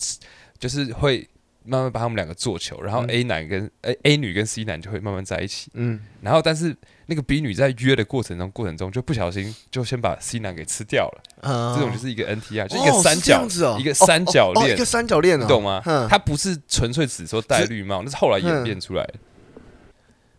[0.58, 1.28] 就是会
[1.64, 6.76] 慢慢把他们两个做球，然后 A 男跟 A A 女跟 C 男就会慢慢在一起，嗯，然后但是。
[7.08, 11.22] 那个 B 女在约的过程中，过程中就不小心就先把 C 男给吃掉了。
[11.42, 15.82] 嗯这种就是一个 NTR，就一个三角，一个三角恋，一个三角恋，你懂吗？
[16.10, 19.16] 它不是纯粹只说戴绿帽，那是后来演变出来的。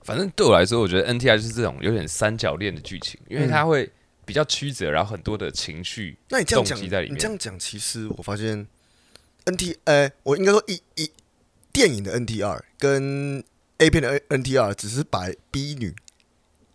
[0.00, 3.90] 反正对我来说，我觉得 NTR 就是这种有点三角恋的剧情，因为它会
[4.24, 6.16] 比较曲折，然后很多的情绪、
[6.48, 7.16] 动机在里面。
[7.16, 8.66] 你这样讲，其实我发现
[9.44, 11.10] NT，呃，我应该说一一
[11.72, 13.42] 电影的 NTR 跟
[13.78, 15.94] A 片的 NTR 只是把 B 女。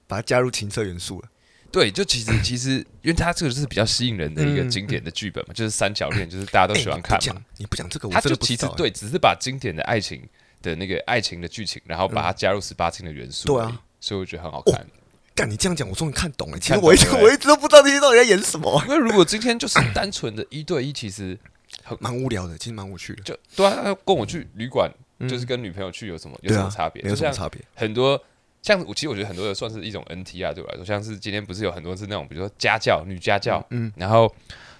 [0.10, 1.28] 把它加入情色元素了，
[1.70, 7.42] 对，就其实其实，因为它这个就是比较吸引人的一个经典的剧本嘛，就是三角恋，就是大家都喜欢看嘛。
[7.58, 10.26] 你不讲这个，他就其实对，只是把经典的爱情
[10.62, 13.48] 的那个爱情的剧情，然后把它加入十八禁的元素。
[13.48, 14.88] 对啊，所以我觉得很好看。
[15.36, 16.58] 干，你这样讲，我终于看懂了。
[16.58, 18.82] 其实我一直我一直都不知道这些到底在演什么。
[18.88, 21.38] 因为如果今天就是单纯的一对一，其实
[21.84, 23.24] 很蛮无聊的，其实蛮无趣的。
[23.24, 24.92] 就对啊，他跟我去旅馆，
[25.28, 27.02] 就是跟女朋友去有什么有什么差别？
[27.04, 27.62] 没有什么差别。
[27.76, 28.22] 很多。
[28.64, 34.34] 像我其实我觉得很多的算是一种 NT 啊，对我来说，像是今天不是有很多是那种，比如说家教女家教，嗯，然后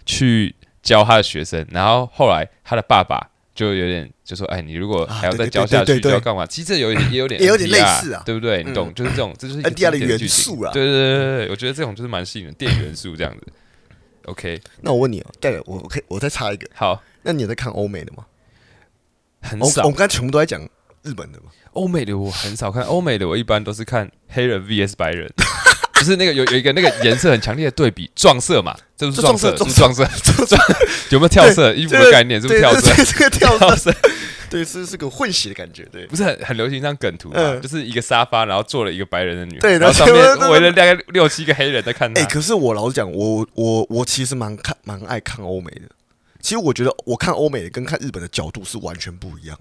[0.06, 6.46] 去教他的学生，然后后来他的爸爸就有点就说，哎，你如果还要再教下去，就要干嘛？
[6.46, 8.62] 其实这有点也有点 也有点类似啊，对不对？
[8.64, 10.74] 你懂，就是这种，这就是 NT 的元素啊。
[10.74, 13.48] 对对对对，我觉得这种就是蛮吸引人，电影元素这样子。
[14.28, 18.26] OK，那我问你哦，戴尔，我可以我再插一个，好，那你有在看欧美的吗？
[19.42, 20.62] 很少，我们刚才全部都在讲。
[21.04, 21.46] 日本的嘛？
[21.72, 25.32] 欧美的我很少看，欧美的我一般都是看黑人 VS 白人，
[25.94, 30.06] 就是那个有有一个那个颜色很强烈的对比，撞色嘛，这不是撞色，是撞色，
[31.12, 31.74] 有没有跳色？
[31.74, 32.94] 衣服的概念是不是跳色？
[33.06, 33.94] 这个跳色，
[34.50, 42.22] 对，是是个混血的感觉，对，不是很很流行一张梗图嘛，就是一个沙发，然后坐了一个白人的女，对，然后上面围了大概六七个黑人在看他。
[42.22, 45.90] 哎，可是我老实讲，我我我其实蛮看蛮爱看欧美的，
[46.42, 49.60] 其实我觉得我看欧美的跟看日本的角度是完全不一样。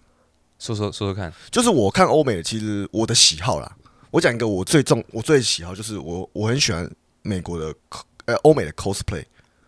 [0.59, 3.77] 说说说说看，就是我看欧美的，其实我的喜好啦。
[4.11, 6.91] 我讲一个我最重、我最喜好，就是我我很喜欢
[7.23, 7.75] 美国的
[8.25, 9.23] 呃欧美的 cosplay。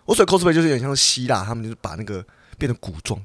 [0.07, 2.25] 我所谓 cosplay 就是有点像希腊，他们就是把那个
[2.57, 3.21] 变成古装，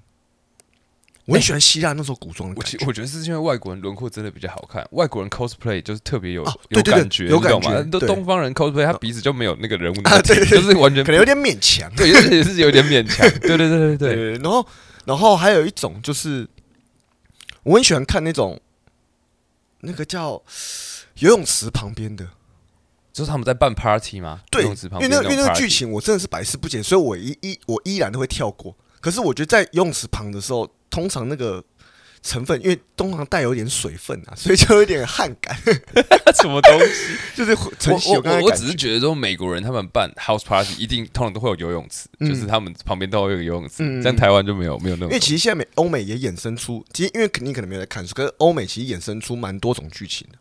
[1.25, 2.77] 我很喜欢希腊那时候古装的我感觉。
[2.77, 7.39] 其我觉得是因为外国人轮廓真的比较好看，外国人 cosplay 就是特别有啊有感觉，有？
[7.39, 11.89] 感觉都东方人 cosplay 他鼻子就没有那个人物那啊，么挺，对对，就是完全可能有点勉强。
[11.95, 13.25] 对，也是也是有点勉强。
[13.39, 14.67] 对对对对对，然后
[15.05, 16.45] 然后还有一种就是，
[17.63, 18.59] 我很喜欢看那种
[19.79, 20.43] 那个叫
[21.19, 22.27] 游泳池旁边的，
[23.13, 24.41] 就是他们在办 party 吗？
[24.51, 28.75] 对，游泳池旁因为那因为那个剧情我真的是百思不解，所以我依依我依然都会跳过。
[29.04, 31.62] 可是我觉得在游泳池旁的时候，通常那个
[32.22, 35.54] 成分，因为通常带有一点水分啊， 所以就有点汗感，
[36.42, 37.18] 什么东西？
[37.36, 45.10] 就是晨曦我我我只是觉得说美国人他们办 house party 一定通常都会有游泳池，嗯就是他们旁边都会有个游泳池，嗯像台湾就没有没有那种。
[45.10, 50.38] 因为其实现在美欧美也衍生出，其实因为肯定可能没有在看书，可是欧美其实衍生出蛮多种剧情的，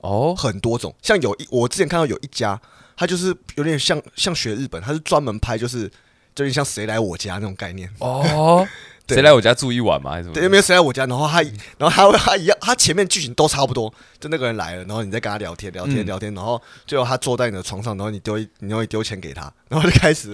[0.00, 0.94] 哦，很多种。
[1.02, 2.58] 像有一我之前看到有一家，
[2.96, 5.90] 他就是有点像像学日本，他是专门拍就是
[6.38, 7.90] 就是像谁来我家那种概念。
[7.98, 8.64] 哦，
[9.08, 10.12] 对谁来我家住一晚吗？
[10.12, 10.34] 还是什么？
[10.34, 11.04] 对，有没有谁来我家？
[11.04, 20.32] 然后他，然后他会他一样，他前面剧情都差不多，就那个人来了，然后你再跟他聊天，聊天，嗯聊天，然后最后他坐在你的床上，然后你丢一，你会丢钱给他， 然后就开始，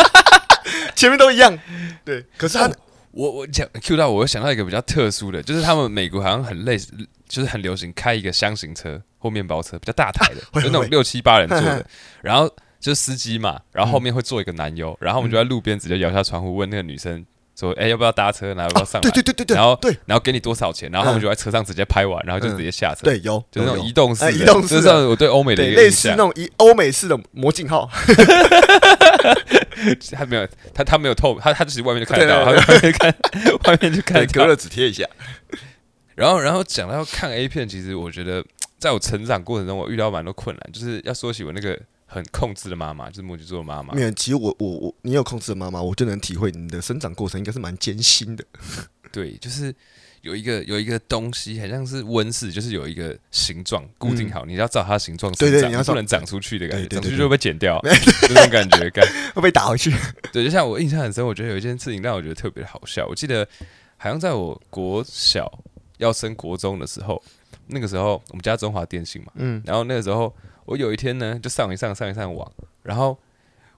[0.96, 1.58] 前面都一样，
[2.06, 2.24] 对。
[2.38, 2.72] 可是他，哦
[3.12, 6.90] 我我讲 Q 到我，我想到一个比较特殊的，就是他们美国好像很类似，
[7.28, 11.84] 就是很流行开一个箱型车或面包车，比较大台的，会就那种六七八人坐的，
[12.22, 12.50] 然后
[12.82, 17.24] 就是司机嘛，然后后面会坐一个男优，然后我们就在路边直接摇下窗户问那个女生
[17.56, 18.48] 说：“哎，要不要搭车？
[18.48, 20.90] 然后要不要上来？”对对对对对，然后对然后给你多少钱？
[20.90, 23.02] 然后他们就在车上直接拍完，然后就直接下车。
[23.04, 26.16] 对有，就是那种移动式移动式的这是我对欧美的类似那。
[26.16, 27.88] 种以欧美式的魔镜号，
[30.12, 33.14] 他没有，他他没有透，他他只是外面就看得到，外面看
[33.64, 34.26] 外面就看。
[34.26, 35.06] 隔热纸贴一下。
[36.16, 38.44] 然后，然后讲到看 A 片，其实我觉得
[38.78, 41.78] 在我成长过程中，我遇到蛮多困难，就是要说起我那个
[42.12, 43.94] 很控制的妈妈，就是摩羯座的妈妈。
[43.94, 48.44] 没有，其实我我我，你有控制的妈妈，我就能体会你的生长过程应该是蛮艰辛的。
[49.10, 49.74] 对，就是
[50.20, 57.80] 有一个有一个东西，很像是温室，就是有一个形状固定好，你要照它形状生长，对对你要不能长出去的感觉，对对对长出去就被剪掉，
[58.28, 58.90] 这种感觉。
[58.90, 59.90] 感会被打回去。
[60.32, 63.06] 对，就像我印象很深，我觉得有一件事情让我觉得特别好笑。
[63.06, 63.48] 我记得
[63.96, 65.50] 好像在我国小
[65.96, 67.22] 要升国中的时候，
[67.68, 70.34] 那个时候我们家中华电信嘛，嗯，然后那个时候
[70.72, 72.50] 我有一天呢，就上一上上一上网，
[72.82, 73.18] 然后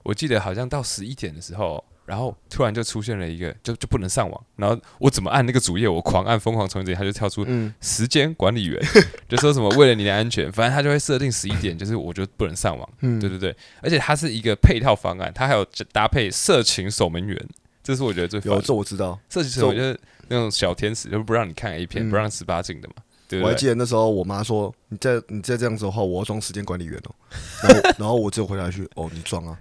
[0.01, 7.73] 我记得好像到十一点的时候，然后突然就出现了一个，就就不能上网，然后我怎么按那个主页，我狂按疯狂重启，它就跳出嗯。
[7.81, 8.81] 时间管理员，
[9.27, 13.19] 就说什么为了你的安全，反正他就会设定十一点，就是我就不能上网，嗯。
[13.19, 17.37] 对对对，而且它是一个配套方案，它还有搭配色情守门员，
[17.83, 18.61] 这是我觉得最烦有。
[18.61, 19.19] 这我知道。
[19.27, 22.09] 色情守门员就是那种小天使，就不让你看 A 片，嗯。
[22.09, 22.95] 不让十八禁的嘛，
[23.27, 23.55] 对不我还？
[23.55, 27.15] 记得那时候我妈说：“你再你再这样子的话，我要装时间管理员哦。”
[27.63, 29.57] 然后 然后我只有回答一句：“哦，你装啊。”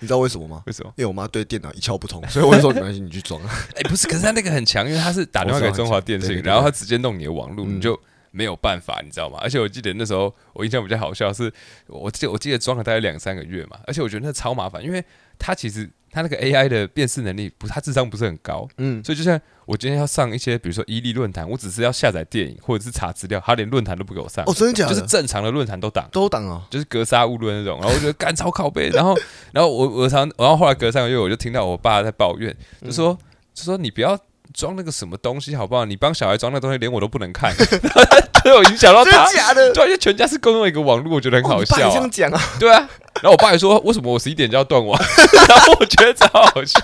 [0.00, 0.62] 你知道为什么吗？
[0.66, 0.92] 为什么？
[0.94, 3.50] 因为我妈对电脑一窍不通，所以我就说没关系，你去装啊。
[3.74, 7.98] 哎、不是，可是他那个很强，因为他是打电话给中华电信，然后他直接弄你的网络，嗯你就
[8.30, 9.40] 没有办法，你知道吗？
[9.42, 11.52] 而且我记得那时候我印象比较好笑是，
[11.88, 15.04] 我记得我记得装了大概两三个月嘛，而且我觉得那超麻烦，因为
[15.38, 24.94] 他其实他那个 AI 的辨识能力不，他智商不是很高，嗯，所以就像我今天要上一些，比如说伊利论坛，我只是要下载电影或者是查资料，他连论坛都不给我上，哦，真的假的？
[24.94, 26.08] 就是正常的论坛都挡。
[26.10, 26.62] 都挡哦。
[26.70, 29.16] 就是格杀勿论那种，然后我 觉得干超靠背，然后
[29.52, 33.16] 然后我我常，然后后来隔三个月我就听到我爸在抱怨，就说
[33.52, 34.18] 就说你不要
[34.54, 35.84] 装那个什么东西好不好？
[35.84, 37.54] 你帮小孩装那个东西，连我都不能看，
[38.42, 39.30] 就有影响到真的他。
[39.32, 39.72] 假的？
[39.74, 41.90] 对，因为全家是共用一个网络，我觉得很好笑、啊。
[41.92, 42.40] 这样讲啊？
[42.58, 42.88] 对啊，
[43.22, 44.98] 然后我爸还说，为什么我十一点就要断网？
[45.48, 46.80] 然后我觉得超好笑。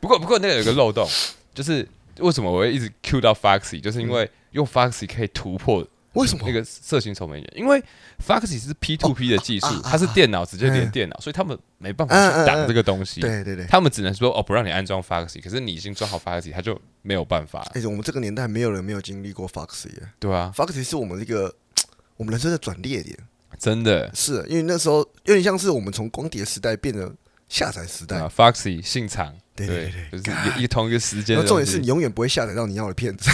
[0.00, 1.08] 不过不过那个有个漏洞，
[1.54, 1.86] 就是
[2.18, 6.44] 为什么我会一直 cue 到 Foxy，就是因为用 Foxy 可以突破为什么？
[6.46, 7.82] 那个色情守门员，因为
[8.26, 13.20] Foxy 是 P to P 的技术，它是电脑直接连嗯电脑，所以他们没办法去挡这个东西。
[13.20, 13.64] 对对对。
[13.66, 17.66] 他们只能说哦，不让你安装 Foxy，可是你已经装好 Foxy，他就没有办法。
[17.74, 21.54] 哎、我们这个年代没有人没有经历过 Foxy 耶对啊，Foxy 是我们一个
[22.18, 23.16] 我们人生的转捩点。
[23.58, 27.14] 真的是因为那时候有点像是我们从光碟时代变成
[27.48, 28.16] 下载时代。
[28.18, 33.30] 啊，Foxy 信长，对对对就是一一同一个时间重点是你永远不会下载到你要的片子，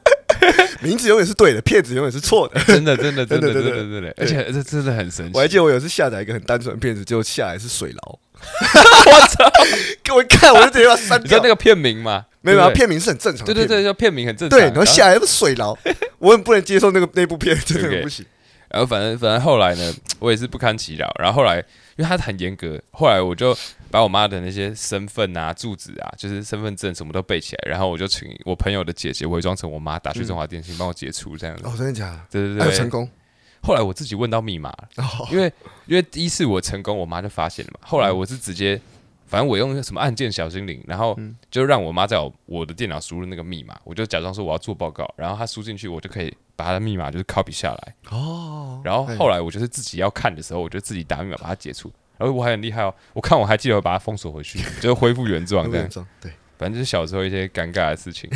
[0.80, 2.60] 名字永远是对的，片子永远是错的。
[2.66, 5.32] 真的真的 真的真的真的真的，而且这真的很神奇。
[5.34, 8.18] 我还记得我有一次下载一个很单纯的片子，结果下来是水牢。
[9.06, 9.50] 我操！
[10.02, 11.48] 给我一看，我就直接把删掉你知道那。
[11.48, 12.26] 个片名吗？
[12.42, 13.54] 没有，没有，对不对片名是很正常的。
[13.54, 14.58] 对对对，，叫片名很正常。
[14.58, 15.74] 对，然后下来是水牢，
[16.18, 18.26] 我很不能接受那个那部片，真的不行。
[18.74, 21.08] 然后反正反正后来呢，我也是不堪其扰。
[21.20, 21.58] 然后后来，
[21.96, 23.56] 因为他很严格，后来我就
[23.88, 27.70] 把我妈的那些身份啊、住址啊，就是身份证什么都背起来。
[27.70, 31.62] 然后我就请我朋友的姐姐伪装成我妈，打去中华电信帮我解除这样子。
[31.64, 32.20] 哦，真的假的？
[32.30, 32.90] 对对对，成。
[32.90, 33.08] 功？
[33.62, 34.70] 后来我自己问到密码
[35.30, 35.50] 因为
[35.86, 37.80] 因为第一次我成功，我妈就发现了嘛。
[37.88, 38.78] 后来我是直接
[39.26, 41.18] 反正我用什么按键小精灵，然后
[41.50, 47.94] 就让我妈在我我的电脑输入那个密码，我就假装说我要做报告，然后她输进去，我就可以把她的密码就是 copy 下来。
[48.10, 51.90] 哦，然后后来我就是自己要看的时候，我就自己打密码把它解除。
[52.16, 55.88] 然后我还很厉害哦，我看我还记得我把它封锁回去， 就是恢复原状这样。
[56.20, 58.30] 对，反正就是小时候一些尴尬的事情。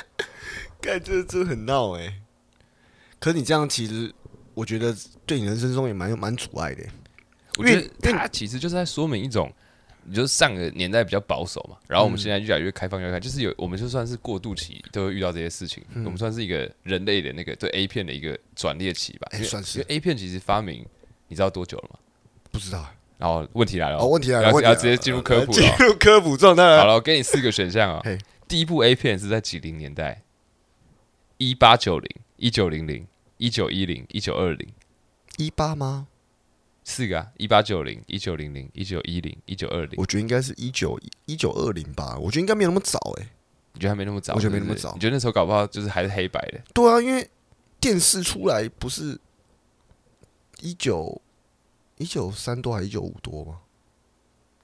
[0.80, 2.14] 看这这很闹哎，
[3.20, 4.12] 可是你这样其实
[4.54, 6.82] 我觉得对你人生中也蛮有蛮阻碍的。
[7.58, 9.52] 我觉得它其实就是在说明一种。
[10.08, 19.80] 你就是上个年代比较保守嘛，然后我们现在越来越开放，越来越开，就是有我们就算是过渡期都会遇到这些事情，我们算是一个人类的那个对 A 片的一个转捩期吧，算是。
[19.80, 20.86] 因为 A 片其实发明，
[21.28, 21.98] 你知道多久了吗？
[22.50, 22.86] 不知道。
[23.18, 26.62] 然后问题来了，哦，问题来了，要要直接进入科普了，进入科普状态。
[26.76, 28.02] 好了，我给你四个选项啊。
[28.46, 30.22] 第一部 A 片是在几零年代？
[31.38, 33.06] 一八九零、一九零零、
[33.38, 34.68] 一九一零、一九二零。
[35.38, 36.08] 一八吗？
[36.88, 39.94] 四个啊，一八九零、一九零零、一九一零、一九二零。
[39.96, 42.16] 我觉得应该是一九一九二零吧。
[42.16, 43.28] 我觉得应该没有那么早哎、欸。
[43.72, 44.34] 你觉得还没那么早？
[44.34, 44.94] 我觉得没那么早。
[44.94, 46.60] 你觉得那时候搞不好就是还是黑白的？
[46.72, 47.28] 对啊，因为
[47.80, 49.18] 电视出来不是
[50.60, 51.20] 一九
[51.96, 53.58] 一九三多还是一九五多吗？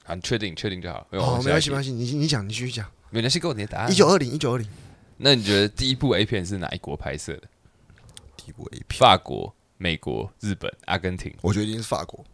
[0.05, 0.55] 啊，你确定？
[0.55, 1.05] 确定就好。
[1.11, 1.91] 哦，没关系，没关系。
[1.91, 2.89] 你你讲，你继续讲。
[3.11, 3.91] 没关系，给我你的答案。
[3.91, 4.69] 一九二零，一九二零。
[5.17, 7.49] 那你觉得第一部 A 片是哪一国拍摄的？
[8.37, 11.35] 第一部 A 片，法国、美国、日本、阿根廷。
[11.41, 12.25] 我觉得一定是法国。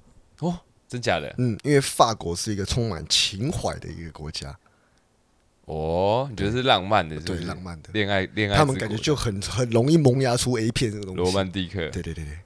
[0.40, 1.34] 哦，真假的？
[1.38, 4.54] 嗯，因为法国是一个充满情怀的一个国家。
[5.64, 7.38] 哦，你觉得是浪漫的是不是？
[7.38, 11.22] 对，浪漫的恋爱，恋爱，他们感觉就很很容易萌芽出 A 片这个东西。
[11.22, 12.38] 罗曼蒂克，对对对对，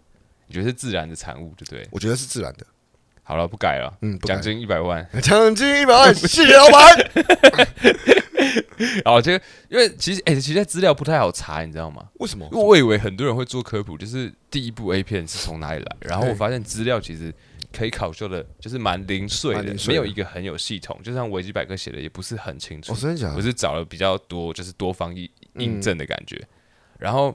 [0.47, 1.88] 你觉得是自然的产物，对不对？
[1.91, 2.65] 我觉得是自然的。
[3.25, 3.99] 好了，不改了。
[4.03, 7.11] 嗯，奖金一百万， 奖金一百万，谢谢老板。
[9.05, 12.07] 然 后这个，因为其实，哎、欸，其实资料不太好查，你知道吗？
[12.15, 12.49] 为什么？
[12.53, 17.33] 因为我以为很多人会做科普，就是第一部 A 片是从哪里来，然后我发现资料其实。
[17.75, 21.01] 可以考究的，就是蛮零碎的，没有一个很有系统。
[21.03, 22.93] 就像维基百科写的，也不是很清楚。
[22.93, 26.39] 我是找了比较多，就是多方印印证的感觉。
[26.99, 27.35] 然后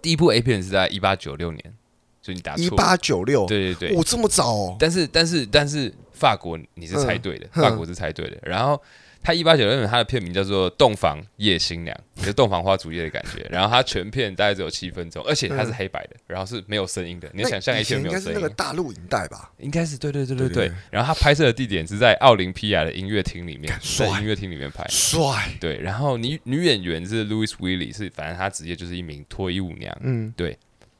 [0.00, 1.74] 第一部 A 片是在一八九六年，
[2.22, 2.64] 所以你打错。
[2.64, 4.76] 一八九六，对对对，我这么早哦。
[4.78, 8.38] 但是但是但是，法国你是猜对的，法国是猜对的。
[8.44, 8.80] 然后。
[9.24, 13.40] 他一八九六年，他的片名叫做《洞房夜新娘》，就是洞房花烛夜的感觉。
[13.50, 17.30] 然后他全片大概只有七分钟，而且它是黑白的，然后是没有声音的。
[17.32, 18.18] 你要想象一下，没有声音。
[18.18, 19.50] 应该是那个大录影带吧？
[19.58, 20.72] 应该是，对对对对对。
[20.90, 24.86] 然后他拍摄的地点是在奥林匹亚的音乐厅里面，在音乐厅里面拍。
[24.90, 25.48] 帅。
[25.58, 29.96] 对，然后女女演员是 Louis w i l l i 是反正她职业就是一名脱衣舞娘。
[30.02, 30.58] 嗯，对。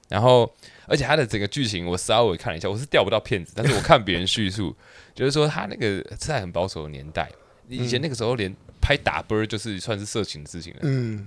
[0.08, 0.50] 然后，
[0.87, 4.76] 而且他的整个剧情我稍微看了一下，我是调不到片子，但是我看别人叙述，
[5.14, 7.28] 就是说他那个在很保守的年代，
[7.76, 8.54] 以前那个时候连。
[8.87, 10.80] 拍打啵就是算是色情的事情了。
[10.82, 11.26] 嗯，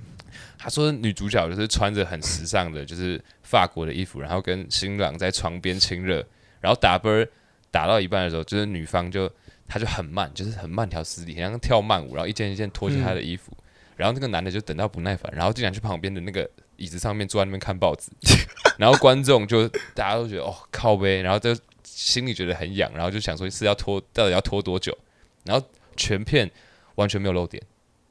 [0.59, 6.23] 他说女主角就是穿着很时尚的，就是法国的衣服，然后跟新郎在床边亲热，
[6.61, 7.25] 然后打啵
[7.71, 9.27] 打到一半的时候，就是女方就
[9.67, 13.63] 她就很慢，就是很慢条斯理，好像跳慢舞，然后一件一件脱下她的衣服，嗯、
[13.95, 18.11] 然后那个男的就等到不耐烦，然后竟然去旁边的那个椅子上面坐在那边看报纸，
[18.77, 24.95] 然后观众就大家都觉得哦靠呗，然后就心里觉得很痒，然后就想说是要拖到底要拖多久，
[25.43, 26.49] 然后全片。
[26.97, 27.61] 完全没有漏点，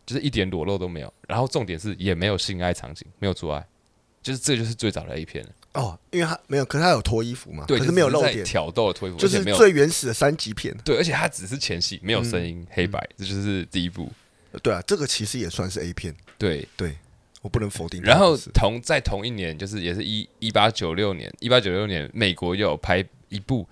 [0.07, 1.13] 就是一点裸露都没有。
[1.27, 3.67] 然后重点是也没有性爱场景，没有做爱，
[4.23, 5.51] 就是这就是最早的 A 片了。
[5.75, 7.65] 哦，因为他没有，可是他有脱衣服嘛？
[7.67, 10.73] 对，可是没有漏点，挑逗的脱衣服，就是最原始的三级片。
[10.85, 14.09] 对，而且它只是前戏，没有声音，嗯、黑白，这就是第一部。
[14.63, 16.15] 对啊，这个其实也算是 A 片。
[16.39, 16.97] 对对，
[17.43, 18.01] 我不能否定。
[18.03, 23.69] 然后同在同一年，就是也是一一八九六年，一八九六年，美国又有拍一部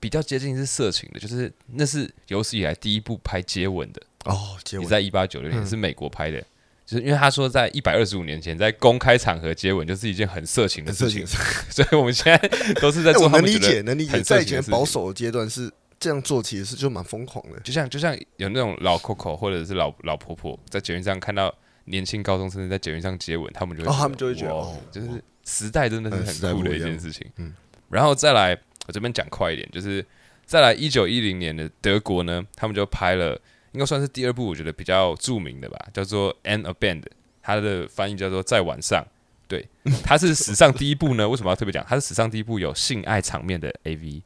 [0.00, 4.02] 比较接近是色情的，就是那是有史以来第一部拍接吻的。
[4.24, 6.44] 哦，接吻也在一八九六年是美国拍的，嗯、
[6.84, 11.26] 就是因为他说在一百二十五年前在公开场合接吻就是一件很色情的事情，
[11.70, 12.48] 所以我们现在
[12.80, 13.28] 都是在 做。
[13.28, 17.58] 能理解，能理解，在以前保守的阶段是这样做，其实是就蛮疯狂的。
[17.60, 27.26] 就像就像有那种老 Coco 或者是老老婆婆在捷运上看到年轻高中生在捷运上接吻，他们就会、哦，他们就会觉得，哦，就是时代真的是很酷的一件事情。
[27.36, 27.54] 嗯，
[27.88, 30.04] 然后再来，我这边讲快一点，就是
[30.44, 33.40] 再来一九一零年的德国呢，他们就拍了。
[33.72, 37.02] 应该算是第二部，我觉得比较著名的吧，叫做《And a Band》，
[37.42, 39.04] 它的翻译叫做《在晚上》。
[39.46, 39.68] 对，
[40.02, 41.28] 它是史上第一部呢。
[41.28, 41.84] 为什么要特别讲？
[41.86, 44.22] 它是史上第一部有性爱场面的 AV，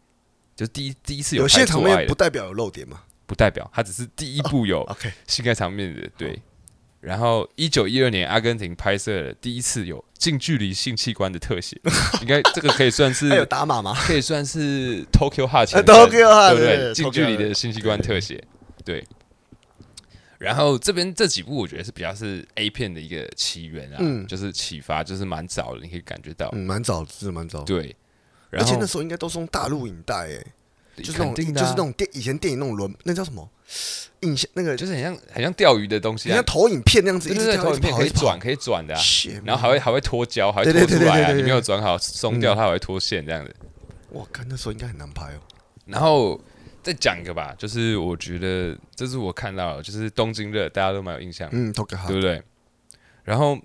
[0.54, 3.02] 就是第一第一次有性爱场面，不代表有漏点嘛？
[3.26, 4.88] 不代表，它只是第一部有
[5.26, 6.08] 性爱场面的。
[6.16, 6.40] 对。
[7.02, 11.76] 然后，一九一二年，阿根廷拍摄了第一次有近距离性器官的特写，
[12.22, 13.92] 应该这个可以算是有打码吗？
[14.06, 16.94] 可以算是 Tokyo Hot，对不对？
[16.94, 18.42] 近距离的性器官特写，
[18.84, 19.04] 对。
[20.38, 27.62] 然后这边这几部我觉得是比较是 A 片的一个起源啊，嗯、就是启发，就是蛮早的，你可以感觉到，嗯，蛮早，是蛮早。
[27.64, 27.96] 对，
[28.52, 30.44] 而且那时候应该都是用大录影带，哎，
[30.96, 33.48] 就是那种、就是那种电以前电影那种轮，那叫什么？
[34.20, 39.00] 影像那个就是很像很像钓鱼的东西像，投影片那样子，对对对，投影片可以转可以转的啊，
[39.44, 43.54] 然后还会还会脱胶，还会脱出来你没有转好松掉，嗯它还会脱线这样子。
[44.10, 45.40] 我看那时候应该很难拍哦。
[45.86, 46.40] 然后
[46.82, 52.40] 再讲一个吧，就是我觉得这是我看到的，就是东京热，大家都蛮有印象，嗯，Tokyo 对不对？
[53.24, 53.58] 然后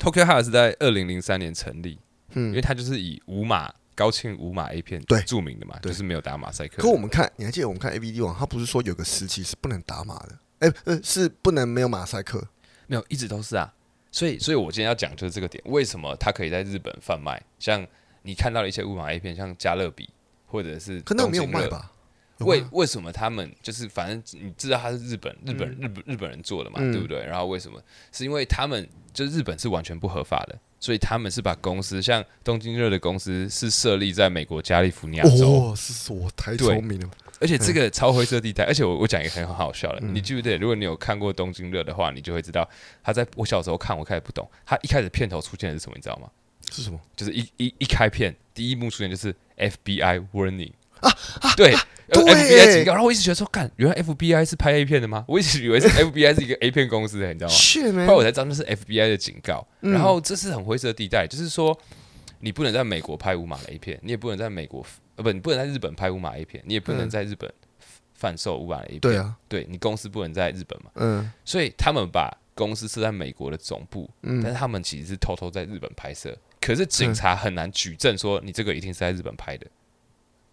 [0.00, 1.98] Tokyo Heart 是在二零零三年成立，
[2.32, 2.62] 嗯因为嗯。
[2.62, 6.82] 它就是以无码高清无码 A 片对著名的嘛，就是没有打马赛克。
[6.82, 10.38] 可我们看，你还记得我们看 A V D 网，它不是说有个时期是不能打码的？
[10.60, 12.46] 哎、呃，是不能没有马赛克。
[12.86, 13.72] 没有，一直都是啊。
[14.10, 17.42] 所以，所以我今天要讲就是这个点，为什么它可以在日本贩卖？
[17.58, 17.86] 像
[18.22, 20.08] 你看到的一些无码 A 片，像加勒比
[20.46, 21.90] 或者是可能没有卖吧？
[22.38, 27.24] 为为什么他们就是反正你知道他是日本日本日本日本人做的嘛，嗯对不对？
[27.24, 27.80] 然后为什么？
[28.12, 37.08] 是因为他们就日本是完全不合法的，所以他们是把公司像东京热的公司是设立在美国加利福尼亚州，哦，是我太聪明了。
[37.40, 38.64] 而且这个超灰色地带。
[38.68, 40.58] 而且我我讲一个很好笑的，嗯你记不记得？
[40.58, 42.68] 如果你有看过东京热的话，你就会知道
[43.02, 46.28] 他在我小时候看，我开始不懂，他一开始片头出现的是什么，你知道吗？
[46.70, 47.00] 是什么？
[47.16, 50.72] 就是一一一开片，第一幕出现就是 FBI warning
[51.08, 51.74] 啊对。
[52.06, 55.24] FBI 警告，然后我一直觉得说，干，原来 FBI 是拍 A 片的吗？
[55.26, 57.54] 我一直以为是 FBI 是一个 A 片公司的，你知道吗？
[57.56, 59.66] 是后来我才知道那是 FBI 的警告。
[59.80, 61.76] 嗯然后这是很灰色的地带，就是说
[62.40, 64.84] 你不能在美国拍无码的 A 片，你也不能在美国
[65.16, 67.50] 呃不，你不能在日本拍无码 A 片，你也不能嗯在日本
[68.12, 69.00] 贩售无码的 A 片。
[69.00, 76.36] 对啊，对你公司不能在日本嘛，嗯所以他们把公司设在美国的总部，但是嗯，他们其实是偷偷在日本拍摄。
[76.60, 79.66] 可是警察很难举证说你这个一定是在日本拍的，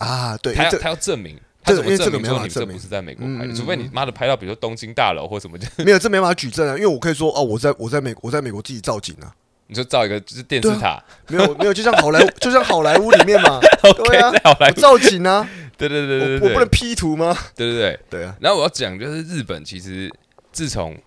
[0.01, 3.53] 啊，对，他要他要证明，他怎么证明没办法证明你这不是在美国拍的？
[3.55, 9.33] 除非你妈的拍到比如说东京大楼或什么，就 没有这没办法举证啊，因为我可以说哦，我在我在美我在美国自己造景啊，
[9.67, 13.59] 你就造一个就是电视塔， 没有没有，就像好莱坞就像好莱坞里面嘛，
[14.05, 15.47] 对啊我，造景啊，
[15.77, 17.37] 对对对对我对对，我不能 P 图吗？
[17.55, 17.99] 对对对。
[18.09, 20.11] 对啊，然后我要讲就是日本其实
[20.51, 20.97] 自从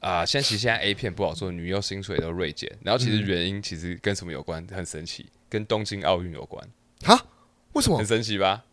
[0.00, 2.70] 啊，现在其实现在 A 片不好做，女优薪水都锐减。
[2.82, 4.64] 然后其实原因其实跟什么有关？
[4.72, 6.64] 很神奇，跟东京奥运有关，
[7.04, 7.20] 哈，
[7.76, 8.06] 为什么很？
[8.06, 8.64] 神奇吧？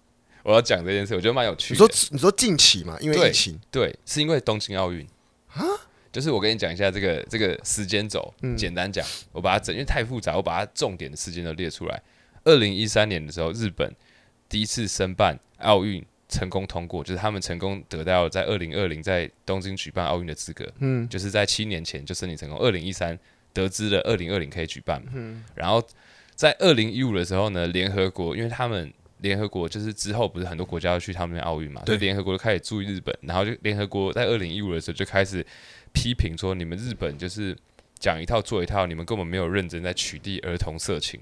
[0.44, 1.86] 我要讲这件事，我觉得蛮有趣的。
[1.86, 5.06] 你说你说近期嘛，因为疫情，对，是因为东京奥运
[5.54, 5.62] 啊
[6.12, 12.02] 就是我跟你讲一下这个这个时间轴，嗯简单讲，我把它整，因为太复杂，我把它重点的时间都列出来。
[12.44, 13.94] 二零一三年的时候，日本
[14.48, 22.60] 第一次申办奥运成功通过，就是他们成功得到在二零二零在东京举办奥运的资格，嗯就是在七年前就申请成功。
[22.60, 23.18] 二零一三
[23.54, 25.82] 得知了二零二零可以举办嘛，嗯然后
[26.44, 35.46] 在二零一五的时候呢，联合国因为他们联合国就是之后不是很多国家要去他们那边奥运嘛，所对联合国就开始注意日本，然后就联合国在二零一五的时候就开始
[35.94, 37.58] 批评说，你们日本就是
[37.98, 41.18] 讲一套做一套，你们根本没有认真在取缔儿童色情。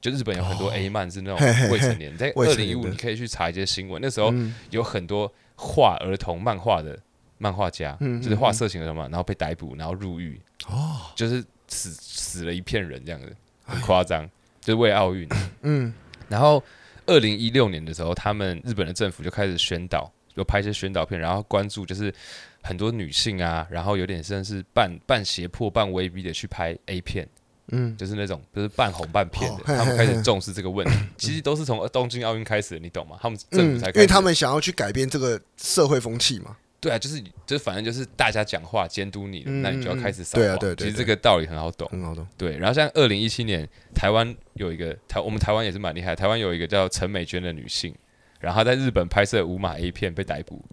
[0.00, 0.72] 就日本有很多哦。
[0.74, 4.56] A 漫是那种未成年，在未二零一五你可以去查一些新闻，那时候嗯。
[4.70, 6.98] 有很多画儿童漫画的
[7.38, 13.32] 漫画家，嗯就是画色情的什么，然后被逮捕，然后入狱，哦，就是死死了一片人这样子，
[13.62, 14.28] 很夸张，
[14.68, 15.26] 就是为奥运。
[15.62, 15.92] 嗯
[16.28, 16.62] 然后
[17.06, 22.12] 二零一六年的时候，他们日本的政府就开始宣导，就拍一些宣导片，然后关注就是
[22.60, 27.26] 很多女性啊，然后有点像是半半胁迫、半威逼的去拍 A 片，
[27.68, 30.98] 嗯，就是那种就是半红半片的，他们开始重视这个问题。
[31.16, 33.18] 其实都是从东京奥运开始的，你懂吗？
[33.22, 40.46] 他们政嗯，府才因为他们想要去改变这个社会风气嘛，对啊，就是就是反正就是大家讲话监督你，嗯那你就要开始撒谎。
[40.46, 41.88] 对啊对对其实这个道理很好懂。
[41.88, 42.24] 很好懂。
[42.36, 46.14] 对，然后像二零一七年，台湾有一个台，我们台湾也是蛮厉害。
[46.14, 47.92] 台湾有一个叫陈美娟的女性，
[48.38, 50.64] 然后她在日本拍摄无码 A 片被逮捕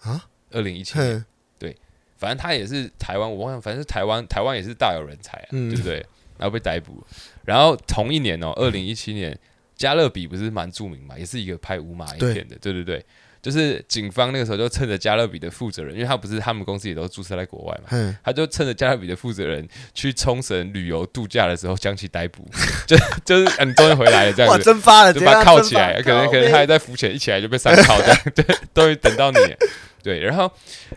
[0.00, 0.26] 啊。
[0.50, 1.24] 二零一七年，
[1.58, 1.74] 对，
[2.18, 6.04] 反正她也是台湾，我忘了，反正是台湾，台湾也是大有人才啊，嗯对不对？
[6.36, 7.02] 然后被逮捕，
[7.46, 9.38] 然后同一年哦，二零一七年，
[9.74, 13.02] 加勒比不是蛮著名嘛，也是一个拍无码 A 片的，对对对。
[13.42, 22.46] 就是警方那个时候就趁着加勒比的负责人，因为他不是他们公司也都注册在国外嘛，哼，他就趁着加勒比的负责人去冲绳旅游度假的时候将其逮捕，
[22.86, 29.56] 就就是、啊、你终于回来了这，样子，蒸发了，就把他铐起来，可能可能他还在浮潜，一起来就被上铐这样，对，终于等到你了。
[30.02, 30.50] 对，然后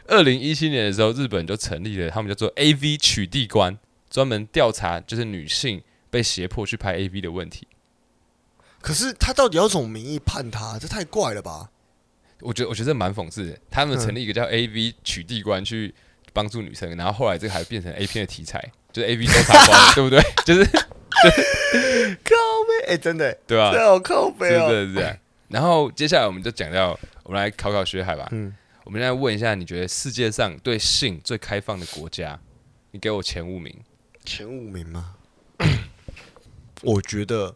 [0.08, 3.78] 二零一七年的时候，日本就成立了他们叫做 A V 取缔官，
[4.10, 7.68] 专门调查就是女性被胁迫去拍 A V 的问题。
[8.82, 10.78] 可是他到底要什么名义判他？
[10.80, 11.70] 这太怪了吧？
[12.44, 15.94] 我觉得我觉得这蛮讽刺的，他们成立一个叫 A V 取缔官去
[16.34, 20.22] 帮助女生，然后后来这个还变成 A 片的题材，就是 A V 搜查官， 对不对？
[20.46, 20.66] 就是
[22.24, 22.36] 靠
[22.68, 23.72] 背，哎，真的，对吧？
[23.74, 24.70] 这好靠背是哦。
[24.72, 25.20] 的，是的。
[25.48, 28.28] 然后接下来我们就讲到，我们来考考学海吧。
[28.32, 32.39] 嗯，我们来问一下，你觉得世界上对性最开放的国家？
[32.91, 33.76] 你给我前五名。
[34.26, 35.16] 前五名吗？
[36.82, 37.56] 我觉得，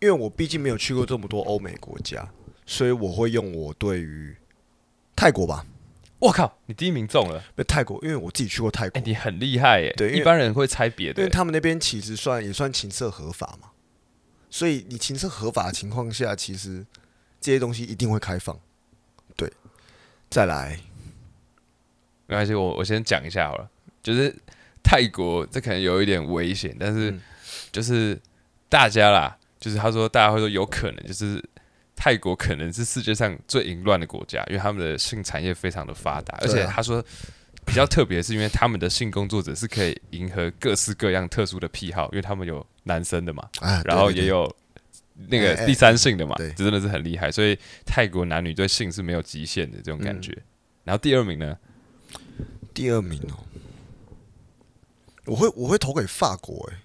[0.00, 2.28] 因为我毕竟没有去过这么多欧美国家，
[2.66, 4.36] 所以我会用我对于
[5.14, 5.66] 泰国吧。
[6.20, 7.44] 我靠，你第一名中了！
[7.54, 9.92] 被泰国，因为我自己去过泰国，欸、你很厉害耶。
[9.94, 13.68] 对，一般人会猜别的，因为他们那边其实算也算情色合法嘛，
[14.48, 16.86] 所以你情色合法的情况下，其实
[17.42, 18.58] 这些东西一定会开放。
[19.36, 19.52] 对，
[20.30, 20.80] 再来，
[22.26, 23.68] 没关系，我我先讲一下好了，
[24.02, 24.34] 就是
[24.82, 27.14] 泰国这可能有一点危险，但是
[27.70, 28.18] 就是
[28.70, 31.44] 大家啦，就是他说大家会说有可能就是。
[32.04, 37.02] 泰国可能是世界上最淫乱的国家，因为他们的性产业非常的发达，而且他说
[37.64, 43.48] 比较特别是，因为他们的性工作者是可以迎合各式各样特殊的癖好，因为他们有男生的嘛，
[43.86, 44.54] 然后也有
[45.28, 47.32] 那个第三性的嘛，这真的是很厉害。
[47.32, 50.36] 所以泰国男女对性是没有极限的这种感觉。
[50.84, 51.56] 然后第二名呢？
[52.74, 53.40] 第二名哦，
[55.24, 56.83] 我会我会投给法国哎。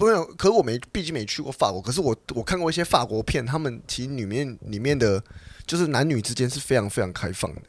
[0.00, 1.78] 不是，可是我没，毕竟没去过法国。
[1.82, 5.22] 可是我我看过一些法国片，他们其实里面里面的，
[5.66, 7.60] 就是男女之间是非常非常开放的。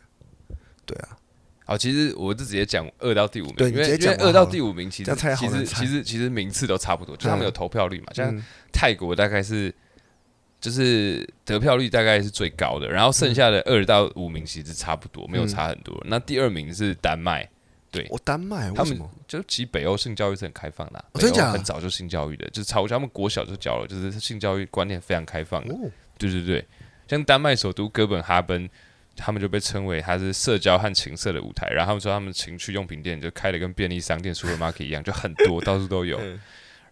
[0.86, 1.18] 对啊，
[1.66, 8.08] 好，其实我就直接讲二到第五名，对，因为因为二到第五名其实其实其实其实名次都差不多，就他们有投票率嘛。
[8.14, 9.76] 像泰国大概是
[10.62, 16.02] 就是得票率大概是最高的，然后剩下的二到五名其实差不多，没有差很多。
[16.08, 17.50] 那第二名是丹麦。
[17.92, 21.52] 对，我丹麦，他们就其实北欧性教育是很开放的，真的？
[21.52, 25.76] 很早就性教育的，就是超他们国小就教了，就是性教育观念非常开放的。
[26.18, 26.66] 对对对，
[27.10, 28.70] 像丹麦首都哥本哈根，
[29.18, 31.68] 他们就被称为它是社交和情色的舞台。
[31.68, 36.18] 然后他们说他们情趣用品店就开的跟便利商店 supermarket 一样，就很多， 到处都有。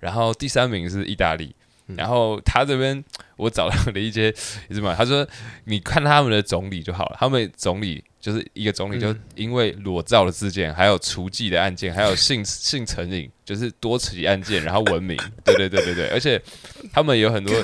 [0.02, 1.56] 然后第三名是意大利，
[1.88, 3.02] 然后他这边
[3.38, 4.34] 我找到了一些
[4.70, 4.94] 什么？
[4.96, 5.26] 他说
[5.64, 8.04] 你看他们的总理就好了，他们总理。
[8.20, 15.18] 就是一个总理，就因为裸照的事件，还有除妓的案件，还有性 性成瘾，就是多起案件，然后闻名。
[15.46, 16.42] 对对对对对，而且
[16.92, 17.56] 他们有很多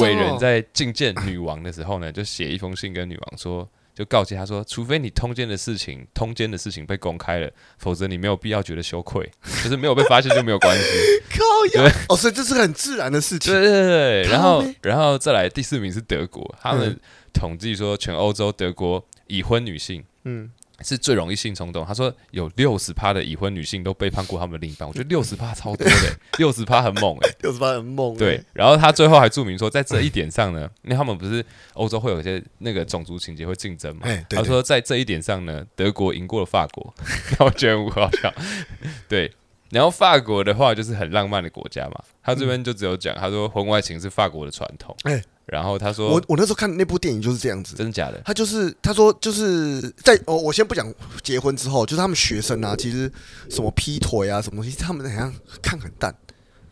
[0.00, 7.48] 伟人在觐见女王的时候呢，就写一封信跟女王说，就告诫她说，除非你通奸的事情，通奸的事情被公开了，
[7.78, 9.30] 否则你没有必要觉得羞愧，
[9.62, 10.84] 就是没有被发现就没有关系。
[11.30, 11.92] 靠呀！
[12.08, 13.54] 哦，所以这是很自然的事情。
[13.54, 16.98] 对对对，然后然后再来第四名是德国，他们
[17.32, 19.06] 统计说全欧洲德国。
[19.26, 20.50] 已婚女性，嗯，
[20.80, 21.84] 是最容易性冲动。
[21.84, 25.94] 他说有六十趴的已婚女性都背叛过他们的另一半，我觉得六十趴超多的，
[26.38, 28.16] 六十趴很猛哎，六十趴很猛。
[28.16, 31.44] 对，然后他最后还注明说，在这一点上呢，因为他们不是
[31.74, 36.94] 欧洲会有一些那个种族情节会竞争嘛，他说在这一点上呢，德国赢过了法国，
[37.40, 38.32] 我觉得很好笑。
[39.08, 39.32] 对，
[39.70, 44.96] 然后法国的话就是很浪漫的国家嘛，他这边就只有讲，他说婚外情是法国的传统。
[45.04, 45.22] 哎。
[45.52, 48.18] 然后他说：“我我那时候看那部电影就是这样子，真的假的？
[48.24, 50.90] 他就是他说就是在哦，我先不讲
[51.22, 53.12] 结婚之后，就是他们学生啊，其实
[53.50, 56.14] 什么劈腿啊，什么东西，他们好像看很淡，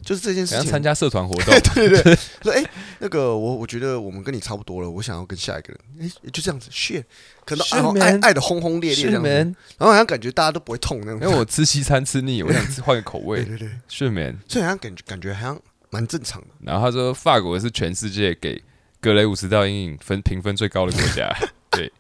[0.03, 0.71] 就是这件事情。
[0.71, 2.65] 参加社团活动，对 对对， 说哎，
[3.01, 7.05] 那个我我觉得我们跟你差不多了，我想要跟下一个人，哎，就这样子，shit，
[7.45, 11.21] 可能爱爱的轰轰烈烈这样子，然后好像感觉大家都不会痛那种。
[11.21, 15.61] 因为我吃西餐吃腻，我想吃换个口味，对对对，睡眠，所以好像感觉感觉好像
[15.91, 16.49] 蛮正常的。
[16.63, 18.59] 然后他说，法国是全世界给。
[19.01, 21.35] 格雷五十道阴影分评分最高的国家，
[21.71, 21.91] 对，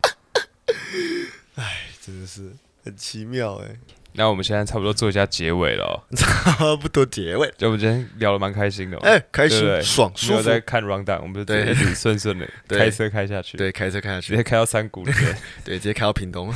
[1.54, 2.52] 哎，真的是
[2.84, 3.76] 很奇妙哎。
[4.12, 7.48] 那我们现在差不多做一下结尾了，差不多结尾。
[7.56, 12.46] 就我们今天聊的蛮开心的，哎，开心爽，没有在看 rundown，我们就一直顺顺的
[12.76, 16.52] 开车开下去，对，开车开下去，直接开到山谷里面， 对，直接开到屏东。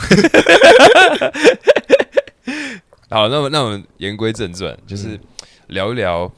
[3.08, 5.18] 好，那么那我们言归正传，就是
[5.68, 6.30] 聊一聊，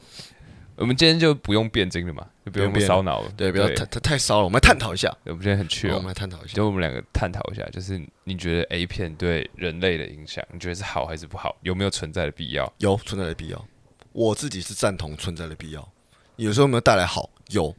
[0.77, 2.25] 我们今天就不用辩经了嘛。
[2.45, 4.45] 就不用烧脑了，对，不要太太太烧了。
[4.45, 11.57] 我们来探讨一下，我们今天很缺，我们来探讨一下，就我们两个探讨一下，就是你觉得 A 片对人类的影响，你觉得是好还是不好？
[11.61, 12.71] 有没有存在的必要？
[12.77, 13.65] 有存在的必要，
[14.13, 15.91] 我自己是赞同存在的必要。
[16.37, 17.29] 有时候有没有带来好？
[17.49, 17.75] 有，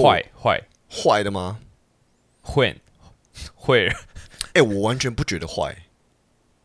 [0.00, 1.58] 坏坏坏的吗？
[2.42, 2.80] 会
[3.52, 3.88] 会，
[4.52, 5.76] 哎，我完全不觉得坏。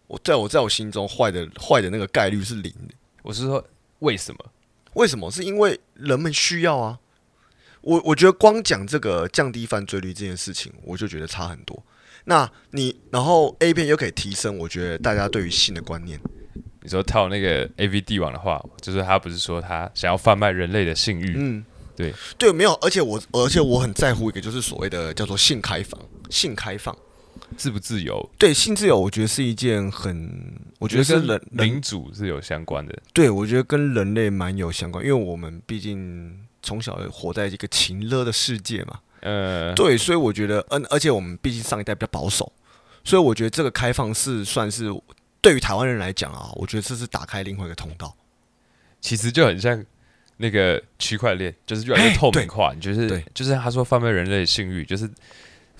[0.05, 2.93] 我在我在我心中，坏的坏的那个概率是零的。
[3.23, 3.65] 我是说，
[3.99, 4.45] 为什么？
[4.93, 5.31] 为什么？
[5.31, 6.99] 是因为人们需要啊！
[7.81, 11.83] 我我觉得光讲这个降低犯罪率这件事情，我就觉得差很多。
[12.25, 16.19] 那你然后 A 片又可以提升，我觉得大家对于性的观念。
[16.83, 21.35] 你说套那个 AV 帝王的话，就是他不是说他想要贩卖人类的性欲？
[21.37, 21.65] 嗯，
[21.95, 22.73] 对对，没有。
[22.81, 26.95] 而且我而且我很在乎一个，就是所谓的叫做性开放，性开放。
[27.57, 28.29] 自不自由？
[28.37, 32.97] 对，性自由，我觉得是一件很，我觉得跟人民主是有相关的。
[33.13, 38.99] 对，我觉得跟人类蛮有相关，因为我们毕竟从小活在一个情勒的世界嘛。
[39.21, 42.51] 呃，对，所以我觉得，嗯，而且我们毕竟上一代比较保守，
[43.03, 44.89] 所以我觉得这个开放是算是
[45.41, 48.15] 对于台湾人来讲啊，我觉得这是打开另外一个通道。
[48.99, 49.83] 其实就很像
[50.37, 55.07] 那个区块链就是越来越透明化，就是对就是他说贩卖人类的性欲，就是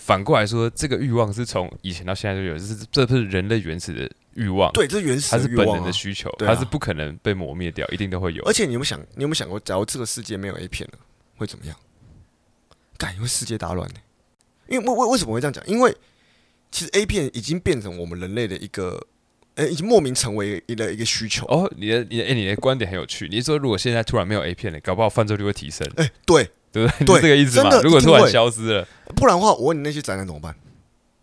[0.04, 8.43] 反过来说，这个欲望是从以前到现在都有，就是这不是人类原始的欲望，对，这是原始的、啊，它是本能的需求，啊、它是不可能被磨灭掉，一定都会有。
[8.45, 10.99] 而且你有没有想，你有没有想过，假如这个世界没有 A 片了，
[11.38, 11.76] 会怎么样？
[12.97, 13.95] 感觉世界大乱呢？
[14.68, 15.64] 因为为为为什么会这样讲？
[15.68, 15.95] 因为
[16.72, 19.08] 其实 A 片已经变成我们人类的一个。
[19.56, 21.70] 哎，已经莫名成为一个一个需求哦。
[21.76, 23.28] 你的你的哎，你的观点很有趣。
[23.28, 25.86] 你是说，如果现在突然没有 A 片了，搞不好犯罪率会提升？
[25.97, 27.05] 哎，对，对不对？
[27.05, 27.69] 对， 这个意思嘛。
[27.82, 30.55] 如果突然消失了，不然的话，我问你，那些宅男怎么办？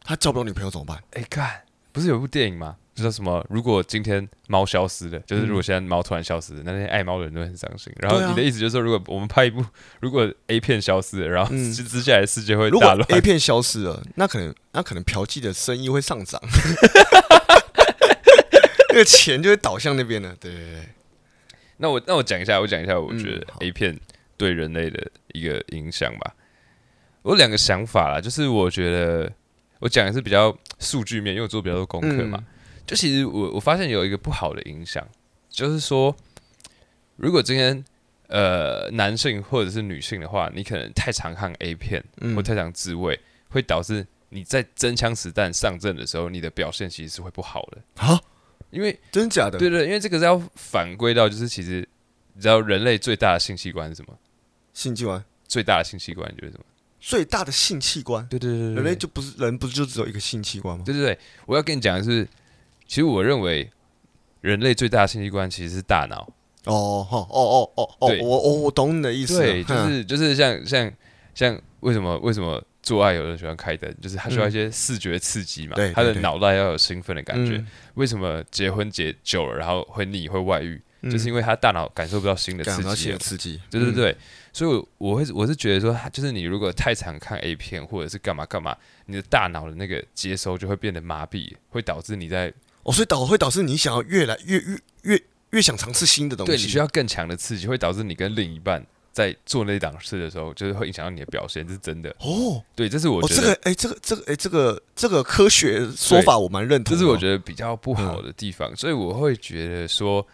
[0.05, 0.99] 他交不到女朋友怎么办？
[1.13, 2.77] 哎，看，不是有一部电影吗？
[2.95, 3.47] 就叫什么？
[3.49, 7.93] 如果今天猫消失了，就是如果现在猫突然消失了，那些爱猫的人都很伤心。
[7.99, 9.65] 然后你的意思就是说，如果我们拍一部，
[10.01, 13.07] 如果 A 片消失了，然后接接下来世界会大乱。
[13.11, 16.41] A 片消失了，那可能那可能嫖妓的生意会上涨。
[18.91, 20.89] 那个钱就会倒向那边了，对对对。
[21.77, 23.97] 那我那我讲一下，我讲一下，我觉得 A 片
[24.39, 26.35] 对人类的一个影响吧。
[27.23, 29.31] 我有两个想法啦，就是我觉得
[29.81, 32.43] 我讲的是比较数据面，因为我做比较多功课嘛。
[32.87, 35.07] 就其实我我发现有一个不好的影响，
[35.51, 36.17] 就是说，
[37.17, 37.85] 如果今天
[38.29, 42.03] 呃男性或者是女性的话，你可能太常看 A 片，
[42.35, 43.21] 或太常自慰，
[43.51, 48.19] 会导致你在真枪实弹上阵的时候，你的表现其实是会不好的啊。
[48.71, 51.87] 因为真假的，对对，因为这个是要反归到，就是其实
[52.33, 54.17] 你知道人类最大的性器官是什么？
[54.79, 56.65] 性器官最大的性器官就是什么？
[57.01, 58.25] 最大的性器官？
[58.29, 60.85] 对对对，人类就不是人，不是就只有一个性器官吗？
[60.87, 62.25] 对对对，我要跟你讲的是，
[62.87, 63.69] 其实我认为
[64.41, 66.33] 人类最大的性器官其实是大脑。
[66.67, 69.39] 哦哦哦哦哦，对，我我我懂你的意思。
[69.39, 70.93] 对，就是就是像像
[71.35, 72.63] 像为什么为什么？
[72.81, 77.63] 做爱有人喜欢开灯，就是他需要一些视觉刺激嘛，他的脑袋要有兴奋的感觉。
[77.95, 82.95] 为什么结婚结久了，然后会腻会外遇，就是因为他大脑感受不到新的刺激。
[82.97, 84.17] 新的刺激，对对对。
[84.53, 88.77] 所以我会我是觉得说，就是你如果太常看 A 片或者是干嘛干嘛，
[89.07, 96.53] 你的大脑的那个接收就会变得麻痹，会导致你在哦，所以导会导致你想要越来越越越越想尝试新的东西。
[96.53, 98.85] 对，你需要更强的刺激，会导致你跟另一半。
[99.11, 102.63] 在做那档事的时候，就是会影响到你的表现，这是真的哦。
[102.77, 106.95] 对，这是我觉得，这个哎，这个这个哎，这个这个科学说法我蛮认同。
[106.95, 110.25] 这是我觉得比较不好的地方，所以我会觉得说，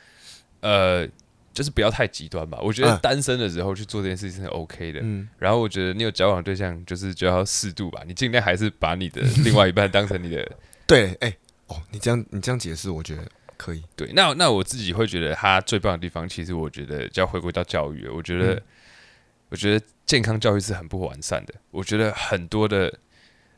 [0.64, 1.06] 呃，
[1.52, 2.58] 就是不要太极端吧。
[2.62, 5.00] 我觉得单身的时候去做这件事情是 OK 的。
[5.02, 5.28] 嗯。
[5.38, 8.02] 然后我觉得你有交往对象，就是就要适度吧。
[8.06, 10.50] 你尽量还是把你的另外一半当成你的。
[10.88, 11.36] 对，哎，
[11.68, 13.22] 哦，你这样你这样解释，我觉得。
[13.56, 18.08] 可以，对，那那我自己会觉得他最棒的地方，其实我觉得就要回归到教育。
[18.08, 18.62] 我觉得，嗯、
[19.50, 21.54] 我觉得健康教育是很不完善的。
[21.70, 22.92] 我觉得很多的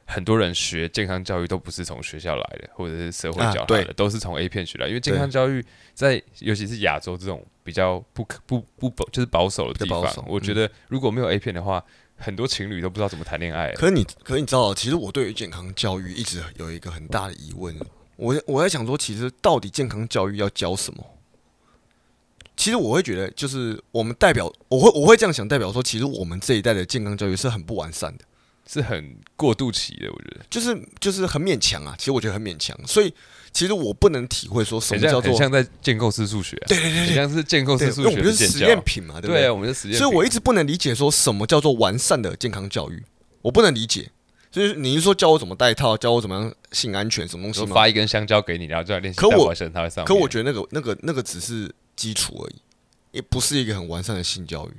[0.06, 4.86] 很多人学健康教育都不是从学校来的，或者是社会教来的，啊、都是从 A 片学来。
[4.86, 11.84] 因为健康教育在尤其是亚洲这种比较不可不不保就是保守的地方，我觉得如果没有 A 片的话，
[12.16, 13.72] 很多情侣都不知道怎么谈恋爱。
[13.72, 17.76] 可是你，可是你知道，其实我对于健康教育一直有一个很大的疑问。
[18.16, 21.04] 我我在想说，其实到底健康教育要教什么？
[22.56, 28.24] 其实我会觉得，就是我们代表，我会我会这样想，代表说，其实我们这一代的健康教育是很不完善的，
[28.70, 30.10] 是很过渡期的。
[30.10, 31.94] 我觉得就是就是很勉强啊。
[31.98, 33.12] 其实我觉得很勉强，所以
[33.52, 39.42] 其实我不能体会说什么叫做很像在建构式数学，对对对，像是建构式数学，我们就是实验品嘛，对不对？
[39.42, 39.96] 对，我们是实验。
[39.98, 43.02] 所以我一直不能理解说什么叫做完善的健康教育，
[43.42, 44.10] 我不能理解。
[44.48, 47.74] 就是你是说教我怎么戴套，教我怎么样性安全什么东西吗？
[47.74, 49.20] 发一根香蕉给你，然后就要练习。
[49.20, 49.52] 可我
[50.06, 52.54] 可我觉得那个那个那个只是基础而已，
[53.10, 54.70] 也不是一个很完善的性教育。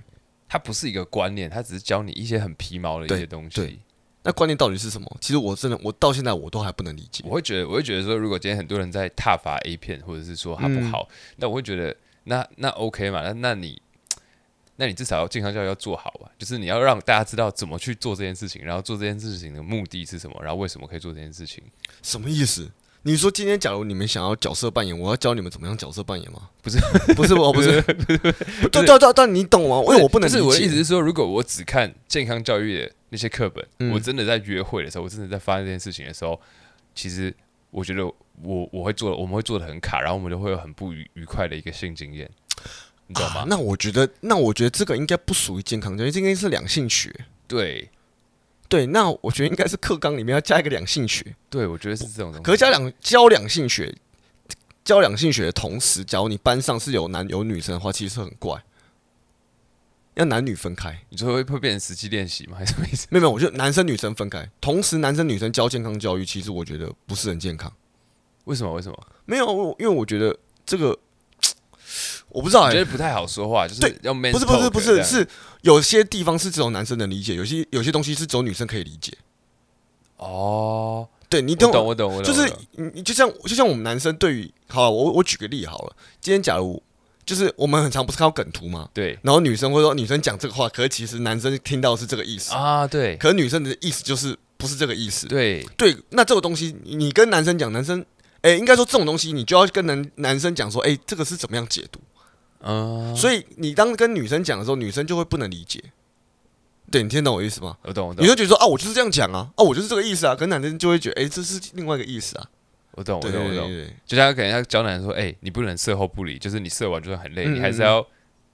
[0.48, 3.56] 它不是一个观念，它只是教你一些很皮毛的一些东西。
[3.56, 3.80] 对，
[4.24, 5.18] 那观念到底是什么？
[5.22, 7.24] 其实我真的我到现在我都还不能理解。
[7.28, 13.22] 我会觉得我会觉得说，如果今天很多人在挞伐 A 片，或者是说它不好，嗯、那我会觉得那那 OK 嘛？
[13.24, 13.82] 那那你。
[14.80, 21.64] 那你至少要健康教育要做好吧，就是你要让大家知道怎么去做这件事情，然后做这件事情的目的是什么，然后为什么可以做这件事情？
[22.04, 22.70] 什么意思？
[23.08, 26.49] 你说今天假如你们想要角色扮演，我要教你们怎么样角色扮演吗？
[26.62, 26.78] 不是，
[27.16, 27.93] 不是，我不是，对
[28.70, 29.78] 对对，但你懂吗？
[29.78, 30.30] 因为我不能。
[30.30, 36.38] 是我的意思是说，如果我只看健康教育的那些课本，嗯、我真的在约会的时候，我真的在发生这件事情的时候，
[36.93, 37.34] 其实
[37.72, 42.30] 我觉得我我会做，我们会做的很卡，然后我们就会有很不愉愉快的一个性经验。
[43.08, 43.36] 你知道吗？
[43.38, 47.10] 啊、那我觉得，那我觉得这个应该不属于健康教育，这应该是两性学。
[47.47, 47.89] 对，
[48.70, 51.36] 对，那我觉得应该是课纲里面要加一个两性学。
[51.49, 52.43] 对，我觉得是这种东西。
[52.43, 53.95] 可是加两教两性学，
[54.84, 58.61] 教两性学的同时，假如你班上是有男有女生的话，其实很怪。
[60.15, 62.57] 要男女分开，你说会会变成实际练习吗？
[62.57, 63.07] 还是什么意思？
[63.11, 67.72] 没有没有，我觉得男生女生分开，同时男生女生教健康教育，其实我觉得不是很健康。
[68.45, 68.74] 为什么？
[68.74, 69.07] 为什么？
[69.26, 70.97] 没有，因为我觉得这个。
[72.30, 75.28] 我不知道、欸，我觉得不太好说话，就是对要 man 不是不是不是是
[75.61, 79.11] 有些地方是只有男生能理解，有些有些东西是只有女生可以理解。
[80.17, 86.82] 哦，对你懂我懂我懂我懂，就是你你就像就像我们男生对于好了，我我举个例好了，今天假如
[87.25, 88.89] 就是我们很常不是看到梗图吗？
[88.93, 89.17] 对。
[89.21, 93.15] 然后女生会说女生讲这个话，可是其实男生听到是这个意思，啊，对。
[93.17, 95.28] 可是女生的意思就是不是这个意思。
[95.28, 95.65] 对。
[95.78, 98.05] 对，那这个东西你你跟男生讲，男生
[98.41, 101.99] 哎、应该说这种东西你就要跟男男生讲说，哎、这个是怎么样解读？
[102.68, 105.82] 嗯，所以你当跟女生讲的时候，女生就会不能理解。
[106.91, 107.78] 对你听懂我意思吗？
[107.84, 108.24] 我懂我懂。
[108.24, 112.47] 女生觉得说啊，我就是这样讲啊，啊，我就是这个意思啊，可是男生就会觉得，哎、这是另外一个意思啊。
[112.91, 118.05] 我懂我懂我懂，就像可能要教男生说，哎，你不能事后不理，就是你射完就算很累，嗯你还是要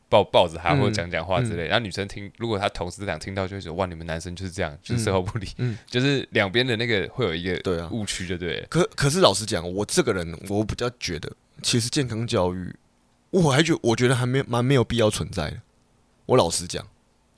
[0.09, 0.79] 抱抱着他嗯。
[0.79, 1.67] 或者讲讲话之类。
[1.67, 1.69] 嗯。
[1.69, 5.77] 然后女生听，如果她同时这样听到，就会觉得，哇，你们男生就是这样，就是事后不理，嗯。
[5.87, 7.87] 就是两边的那个会有一个对啊。
[7.91, 8.67] 误区，就对了。
[8.67, 12.75] 可可是老实讲，我这个人我比较觉得，其实健康教育，
[13.41, 15.57] 我还觉我觉得还没蛮没有必要存在的。
[16.27, 16.85] 我老实讲，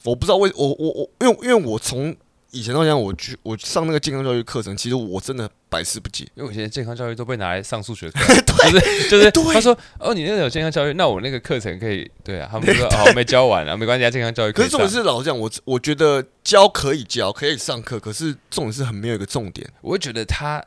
[0.03, 2.15] 我不知道为我我我，因为因为我从
[2.51, 6.23] 以前到现在，我去我上那个健康教育课程，其实我真的百思不解。
[6.35, 8.19] 因为我现在健康教育都被拿来上数学课，
[8.71, 14.89] 就是就是对他说哦，你那个有健康教育，那我那个课程可以对啊，他们说 哦没教完啊，没关系，啊，健康教育以上可是重点。
[14.89, 19.67] 是老实讲，我我觉得教可以教，可以上课，可是重点是很没有一个重点。
[19.81, 20.63] 我会觉得他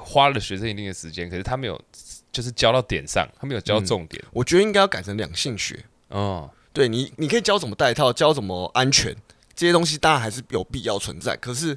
[0.00, 1.80] 花了学生一定的时间，可是他没有
[2.30, 4.22] 就是教到点上，他没有教到重点。
[4.32, 5.84] 我觉得应该要改成两性学。
[6.08, 9.14] 哦，对你，你可以教怎么戴套，教怎么安全
[9.54, 11.36] 这些东西，当然还是有必要存在。
[11.36, 11.76] 可是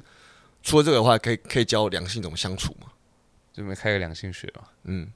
[0.62, 2.88] 除了这个的话，可以可以教两性怎么相处嘛？
[3.52, 4.62] 就没开个两性学嘛。
[4.84, 5.12] 嗯，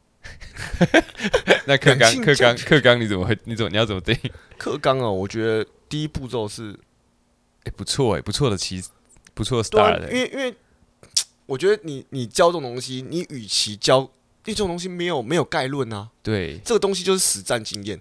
[1.66, 3.38] 那课刚课两性教纲课纲你怎么会？
[3.44, 4.18] 你怎么你要怎么定？
[4.58, 6.78] 课纲哦，我觉得第一步骤是
[7.64, 8.82] 哎，不错哎，不错的棋，
[9.34, 10.14] 不错的对啊 start 欸。
[10.14, 10.54] 因为因为
[11.46, 14.10] 我觉得你你教这种东西，你与其教，
[14.46, 18.00] 因为这种东西没有没有概论啊，对，这个东西就是实战经验。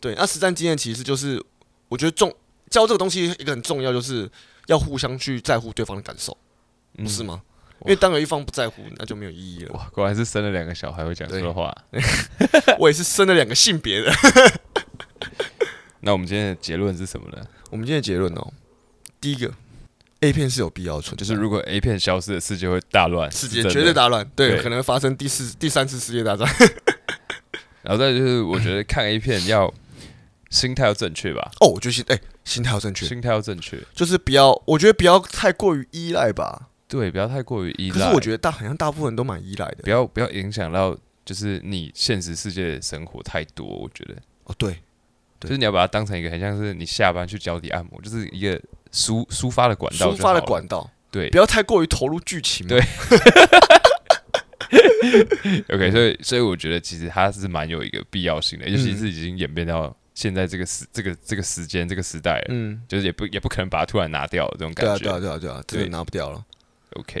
[0.00, 1.42] 对，那实战经验其实就是
[1.88, 2.34] 我觉得重
[2.70, 4.30] 教这个东西一个很重要，就是
[4.66, 6.36] 要互相去在乎对方的感受，
[6.96, 7.26] 不是嗯？
[7.26, 7.42] 吗？
[7.82, 9.72] 因为当有一方不在乎，那就没有意义了。
[9.74, 11.74] 哇，果然是生了两个小孩会讲这个话。
[12.80, 14.10] 我也是生了两个性别的。
[16.00, 17.46] 那我们今天的结论是什么呢？
[17.70, 18.52] 我们今天的结论哦，
[19.20, 19.52] 第一个
[20.20, 26.48] ，A 片是有必要存在，就是如果 A 片消失了，世界会大乱，世界绝对大乱，对，对可能发生第四、第三次世界大战。
[27.82, 29.72] 然后再就是，我觉得看 A 片要
[30.50, 36.68] 心态要正确吧，哦，我觉得心哎、心态要正确，心态要正确，就是不要，我觉得不要太过于依赖吧。
[36.88, 37.98] 对，不要太过于依赖。
[37.98, 39.78] 可是我觉得大好像大部分人都蛮依赖的。
[39.82, 43.66] 不要不要影响到，就是你现实世界的生活太多。
[43.66, 44.14] 我觉得，
[44.44, 44.70] 哦，对，
[45.40, 48.60] 对就是你要把它当成一个很像是你下班去脚底按摩，就是一个
[48.92, 51.28] 抒抒发的管道，抒发的，管道，对。
[51.30, 52.66] 不要太过于投入剧情。
[52.66, 52.80] 对。
[55.72, 65.04] OK，所以所以我觉得其实它是蛮有一个必要性的，尤其是已经演变到现在这个时这个这个时间这个时代了，嗯，就是也不也不可能把它突然拿掉这种感觉。
[65.04, 66.44] 对啊，对啊，对啊，真的对拿不掉了。
[66.94, 67.20] OK，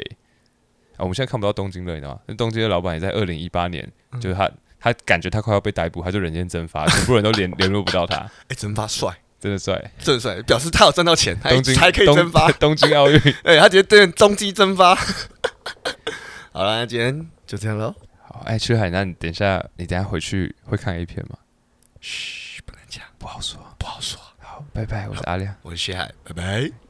[0.96, 2.20] 啊，我们现在看不到东京了，你知道吗？
[2.26, 4.20] 那东京的老板也在二零一八年，嗯。
[4.20, 4.50] 就是他
[4.80, 8.16] 他感觉他快要被逮捕，他就人间蒸发，全部人都联联络不到他，
[8.48, 9.16] 哎，蒸发帅，
[9.46, 9.92] 真的帅。
[10.00, 12.74] 真的帅，表示他有赚到钱，还东京才可以蒸发东。
[12.74, 13.16] 东京奥运。
[13.44, 14.94] 哎，他直接对中基蒸发。
[16.50, 17.94] 好了，那今天就这样喽。
[18.26, 21.36] 好，哎，去海，那你等一下，你等下回去会看 A 片吗？
[22.00, 24.20] 嘘，不能讲，不好说，不好说。
[24.40, 25.54] 好，拜拜，我是阿亮。
[25.62, 26.85] 我是薛海，拜拜。